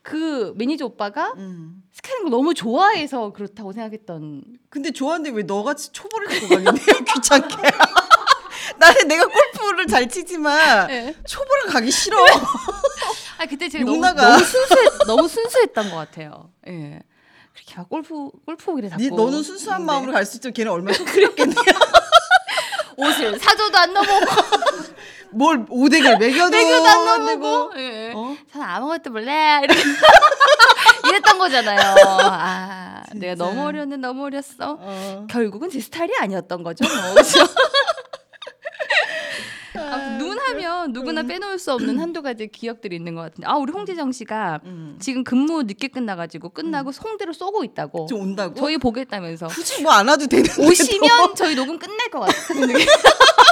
[0.00, 1.82] 그 매니저 오빠가 음.
[1.92, 6.80] 스키하는 걸 너무 좋아해서 그렇다고 생각했던 근데 좋아하는데 왜 너같이 초보를 데리고 가겠네
[7.12, 7.56] 귀찮게.
[8.78, 11.14] 나는 내가 골프를 잘 치지만 네.
[11.26, 12.24] 초보를 가기 싫어.
[13.38, 14.14] 아 그때 제가 욕 너무.
[14.14, 16.50] 너무 순수했 너무 순수했던 것 같아요.
[16.68, 17.00] 예.
[17.54, 19.02] 그렇게 막 골프 골프복이래 자꾸.
[19.02, 19.86] 니, 너는 순수한 네.
[19.86, 21.54] 마음으로 갈 수 있지만 걔는 얼마나 속쓰렸겠네.
[22.98, 24.26] 옷을 사줘도 안 넘어고
[25.32, 27.40] 뭘 오뎅을 먹여도 배교도 안안 되고.
[27.48, 27.78] 넘어고.
[27.80, 28.12] 예.
[28.14, 28.36] 어?
[28.52, 29.82] 저는 아무것도 몰래 이렇게
[31.08, 31.94] 이랬던 거잖아요.
[32.06, 33.44] 아, 내가 진짜.
[33.44, 34.76] 너무 어렸네, 너무 어렸어.
[34.80, 35.26] 어.
[35.30, 36.84] 결국은 제 스타일이 아니었던 거죠.
[36.88, 37.12] 뭐.
[37.14, 37.40] 그렇죠?
[40.76, 43.46] 하면 누구나 빼놓을 수 없는 한두 가지 기억들이 있는 것 같은데.
[43.46, 44.96] 아, 우리 홍재정 씨가 음.
[45.00, 48.06] 지금 근무 늦게 끝나가지고 끝나고 송대로 쏘고 있다고.
[48.06, 48.54] 좀 온다고?
[48.54, 49.48] 저희 보겠다면서.
[49.48, 50.50] 굳이 뭐 안 와도 되는데.
[50.66, 52.20] 오시면 저희 녹음 끝날 것
[52.66, 52.86] 느낌.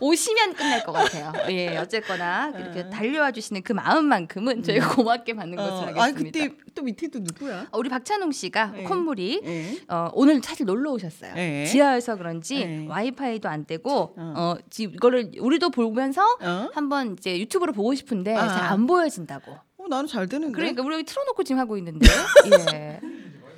[0.00, 1.32] 오시면 끝날 것 같아요.
[1.50, 6.04] 예, 어쨌거나 이렇게 달려와 주시는 그 마음만큼은 저희가 고맙게 받는 것으로 어, 하겠습니다.
[6.04, 7.66] 아 그때 또 밑에도 누구야?
[7.70, 8.82] 어, 우리 박찬웅 씨가 네.
[8.84, 9.76] 콧물이 예.
[9.88, 11.34] 어, 오늘 사실 놀러 오셨어요.
[11.34, 11.64] 네.
[11.66, 12.86] 지하여서 그런지 네.
[12.88, 14.34] 와이파이도 안 되고 어.
[14.36, 14.56] 어.
[14.78, 16.70] 이거를 우리도 보면서 어?
[16.72, 18.48] 한번 이제 유튜브로 보고 싶은데 아.
[18.48, 19.52] 잘안 보여진다고.
[19.52, 20.52] 어 나는 잘 되는데.
[20.52, 22.06] 그러니까 우리 여기 틀어놓고 지금 하고 있는데.
[22.74, 23.00] 예.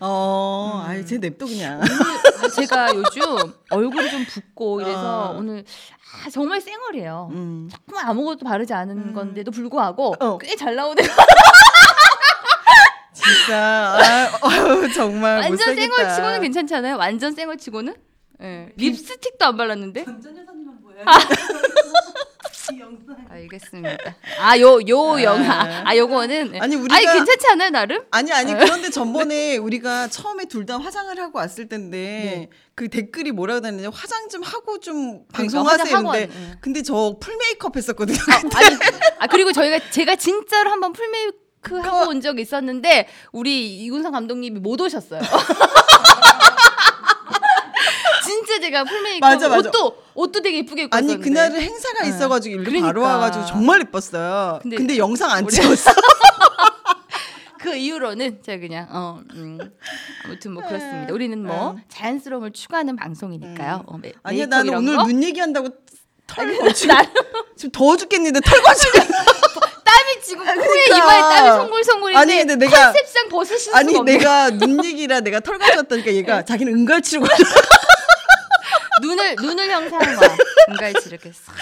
[0.00, 0.88] 어, 음.
[0.88, 1.80] 아이 쟤 냅둬 그냥.
[2.56, 3.22] 제가 요즘
[3.70, 5.36] 얼굴이 좀 붓고 이래서 어.
[5.38, 5.64] 오늘
[6.26, 7.28] 아, 정말 쌩얼이에요.
[7.32, 7.70] 음.
[7.86, 10.38] 정말 아무것도 바르지 않은 건데도 불구하고 어.
[10.38, 11.06] 꽤잘 나오네요.
[13.12, 15.77] 진짜 아, 어휴, 정말 못 완전.
[15.77, 16.96] 쌩얼 치고는 괜찮지 않아요?
[16.96, 17.94] 완전 쌩얼 치고는?
[18.42, 18.72] 예.
[18.77, 20.06] 립스틱도 안 발랐는데?
[23.42, 24.16] 알겠습니다.
[24.40, 25.82] 아, 요, 요 영화.
[25.84, 26.60] 아, 요거는.
[26.60, 28.02] 아니, 우리가- 아니, 괜찮지 않아요, 나름?
[28.10, 33.60] 아니 아니 그런데 전번에 우리가 처음에 둘 다 화장을 하고 왔을 텐데 그 댓글이 뭐라고
[33.62, 36.54] 다녔냐 화장 좀 하고 좀 방송하세요 화장하고 근데 왔- 응.
[36.60, 38.18] 근데 저 풀 메이크업 했었거든요
[38.54, 38.76] 아니,
[39.18, 44.80] 아, 그리고 저희가, 제가 진짜로 한번 풀메이크업 하고 온 적이 있었는데 우리 이군상 감독님이 못
[44.80, 45.20] 오셨어요.
[48.51, 49.69] 진짜 제가 풀메이크업 맞아, 맞아.
[49.69, 52.09] 옷도 옷도 되게 이쁘게 입고 아니 왔었는데 그날은 행사가 네.
[52.09, 52.87] 있어가지고 일로 그러니까.
[52.88, 54.59] 바로 와가지고 정말 이뻤어요.
[54.63, 55.92] 근데 근데, 영상 안 찍었어.
[57.61, 59.59] 그 이후로는 제가 그냥 어 음,
[60.25, 61.13] 아무튼 뭐 그렇습니다.
[61.13, 63.85] 우리는 뭐 자연스러움을 추구하는 방송이니까요.
[63.87, 65.05] 어, 메, 아니야 나는 오늘 거?
[65.05, 65.69] 눈 얘기한다고
[66.27, 66.94] 털 걸치고
[67.57, 68.98] 지금 더워 죽겠는데 털 걸치고
[69.85, 70.96] 땀이 지금 코에 그러니까.
[70.96, 74.13] 이마에 땀이 송골송골인데 아니, 근데 내가- 컨셉상 벗으실 아니 수가 없네.
[74.17, 77.44] 내가 눈 얘기라 내가 털 걸쳤다니까 얘가 자기는 은갈치로 걸쳐.
[79.01, 80.21] 눈을 눈을 형상화
[80.71, 81.55] 은갈치 이렇게 싹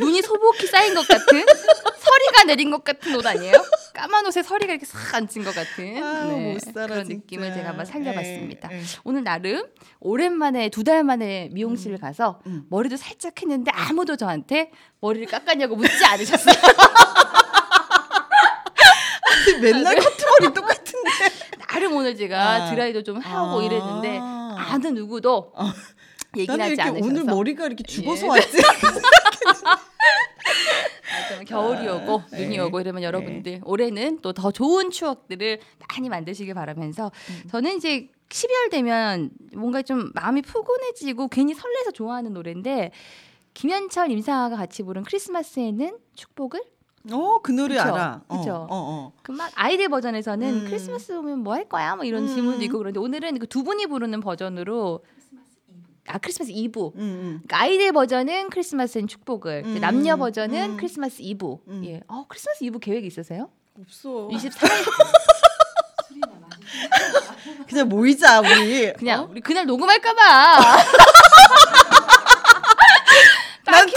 [0.00, 3.52] 눈이 소복히 쌓인 것 같은 서리가 내린 것 같은 옷 아니에요?
[3.94, 7.14] 까만 옷에 서리가 이렇게 싹 앉은 것 같은 네, 아유, 못 살아, 그런 진짜.
[7.22, 8.72] 느낌을 제가 한번 살려봤습니다.
[8.72, 8.82] 에, 에.
[9.04, 9.64] 오늘 나름
[10.00, 12.64] 오랜만에 두 달 만에 미용실을 가서 음.
[12.68, 14.70] 머리도 살짝 했는데 아무도 저한테
[15.00, 16.54] 머리를 깎았냐고 묻지 않으셨어요.
[19.60, 21.10] 맨날 커트머리 똑같은데.
[21.68, 22.70] 나름 오늘 제가 아.
[22.70, 23.62] 드라이도 좀 하고 아.
[23.62, 24.18] 이랬는데
[24.56, 25.52] 아는 누구도
[26.40, 28.28] 얘기를 나는 하지 이렇게 않으셔서 오늘 머리가 이렇게 죽어서 예.
[28.30, 28.58] 왔지.
[31.40, 32.58] 아, 겨울이 오고 눈이 네.
[32.60, 35.58] 오고 이러면 여러분들 올해는 또 더 좋은 추억들을
[35.88, 37.48] 많이 만드시길 바라면서 음.
[37.50, 42.90] 저는 이제 12월 되면 뭔가 좀 마음이 푸근해지고 괜히 설레서 좋아하는 노래인데
[43.54, 46.62] 김현철 임상아가 같이 부른 크리스마스에는 축복을
[47.12, 47.86] 어, 그 노래 그쵸?
[47.88, 48.22] 알아.
[48.28, 48.54] 어, 그쵸?
[48.54, 49.12] 어, 어.
[49.22, 50.64] 그막 아이들 버전에서는 음.
[50.68, 52.28] 크리스마스 오면 뭐 할 거야 뭐 이런 음.
[52.28, 55.04] 질문도 있고 그런데 오늘은 그 두 분이 부르는 버전으로
[56.06, 57.40] 아 크리스마스 이브 음, 음.
[57.44, 59.80] 그러니까 아이들 버전은 크리스마스엔 축복을 이제 음.
[59.80, 60.76] 남녀 버전은 음.
[60.76, 61.82] 크리스마스 이브 음.
[61.86, 62.00] 예.
[62.08, 63.48] 어 크리스마스 이브 계획 있으세요?
[63.80, 64.28] 없어.
[64.30, 64.68] 24일
[67.68, 68.92] 그냥 모이자 우리.
[68.94, 69.28] 그냥 어?
[69.30, 70.58] 우리 그날 녹음할까봐.
[73.66, 73.92] 난 콜.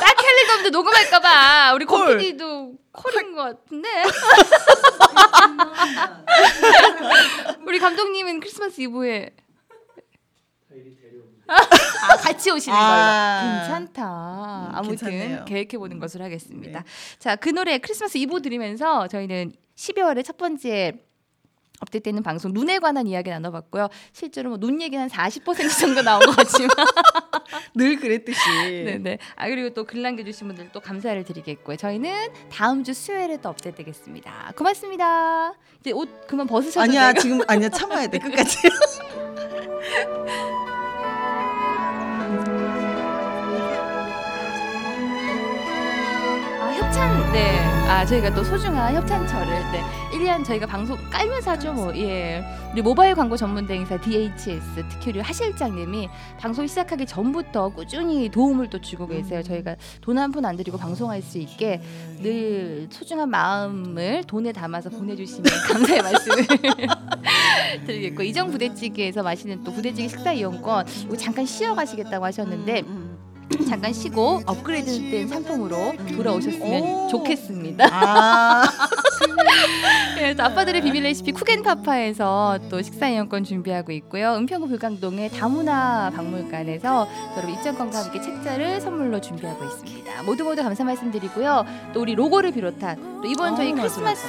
[0.00, 1.72] 딱 캘리덤도 녹음할까봐.
[1.74, 2.12] 우리 콜.
[2.14, 3.88] 코피디도 콜인 것 같은데.
[7.66, 9.30] 우리 감독님은 크리스마스 이브에
[11.54, 12.88] 아, 같이 오시는 걸로.
[12.90, 13.60] 아.
[13.66, 14.70] 괜찮다.
[14.74, 15.44] 아무튼 괜찮네요.
[15.44, 16.84] 계획해 보는 것으로 하겠습니다.
[17.18, 20.92] 자, 그 노래 크리스마스 이브 들으면서 저희는 12월의 첫 번째
[21.80, 23.88] 업데이트되는 방송 눈에 관한 이야기 나눠봤고요.
[24.12, 26.70] 실제로 뭐 눈 얘기는 한 40% 정도 나온 것 같지만,
[27.74, 28.38] 늘 그랬듯이.
[28.84, 29.18] 네네.
[29.34, 31.76] 아 그리고 또 글 남겨주신 분들 또 감사를 드리겠고요.
[31.76, 34.52] 저희는 다음 주 수요일에 또 업데이트되겠습니다.
[34.56, 35.54] 고맙습니다.
[35.80, 37.12] 이제 옷 그만 벗으셔도 아니야.
[37.14, 38.58] 지금 아니야 참아야 돼 끝까지.
[46.74, 47.58] 협찬 네.
[47.88, 49.82] 아 저희가 또 소중한 협찬처를 네.
[50.12, 52.42] 1년 저희가 방송 깔면서 하죠 뭐 예.
[52.72, 56.08] 우리 모바일 광고 전문 대행사 DHS 특히 우리 하 실장님이
[56.38, 59.42] 방송 시작하기 전부터 꾸준히 도움을 또 주고 계세요.
[59.42, 61.80] 저희가 돈 한 푼 안 들이고 방송할 수 있게
[62.22, 66.46] 늘 소중한 마음을 돈에 담아서 보내주시면 감사의 말씀을
[67.86, 73.11] 드리겠고 이정 부대찌개에서 마시는 또 부대찌개 식사 이용권 이거 잠깐 쉬어가시겠다고 하셨는데 음,
[73.68, 77.08] 잠깐 쉬고 업그레이드된 상품으로 돌아오셨으면 오.
[77.08, 77.88] 좋겠습니다.
[77.90, 78.62] 아
[80.16, 84.34] 그래서 아빠들의 비밀 레시피 쿠겐파파에서 또 식사 이용권 준비하고 있고요.
[84.34, 90.22] 은평구 불광동의 다문화 박물관에서 여러분 입장권과 함께 책자를 선물로 준비하고 있습니다.
[90.22, 91.64] 모두 모두 감사 말씀드리고요.
[91.92, 94.26] 또 우리 로고를 비롯한 또 이번 어, 저희 맞아, 크리스마스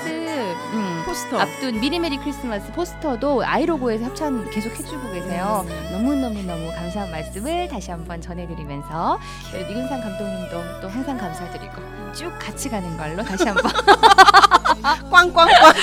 [0.74, 1.40] 음, 포스터.
[1.40, 5.66] 앞둔 미리 메리 크리스마스 포스터도 아이로고에서 협찬 계속 해주고 계세요.
[5.92, 9.13] 너무 너무 너무 감사한 말씀을 다시 한번 전해드리면서
[9.52, 11.74] 네, 민상 감독님도 또 항상 감사드리고
[12.14, 13.72] 쭉 같이 가는 걸로 다시 한번
[15.12, 15.74] 꽝꽝꽝.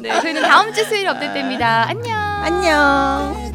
[0.00, 1.88] 네, 저희는 다음 주 수요일 업데이트입니다.
[1.88, 2.18] 안녕.
[2.42, 3.52] 안녕.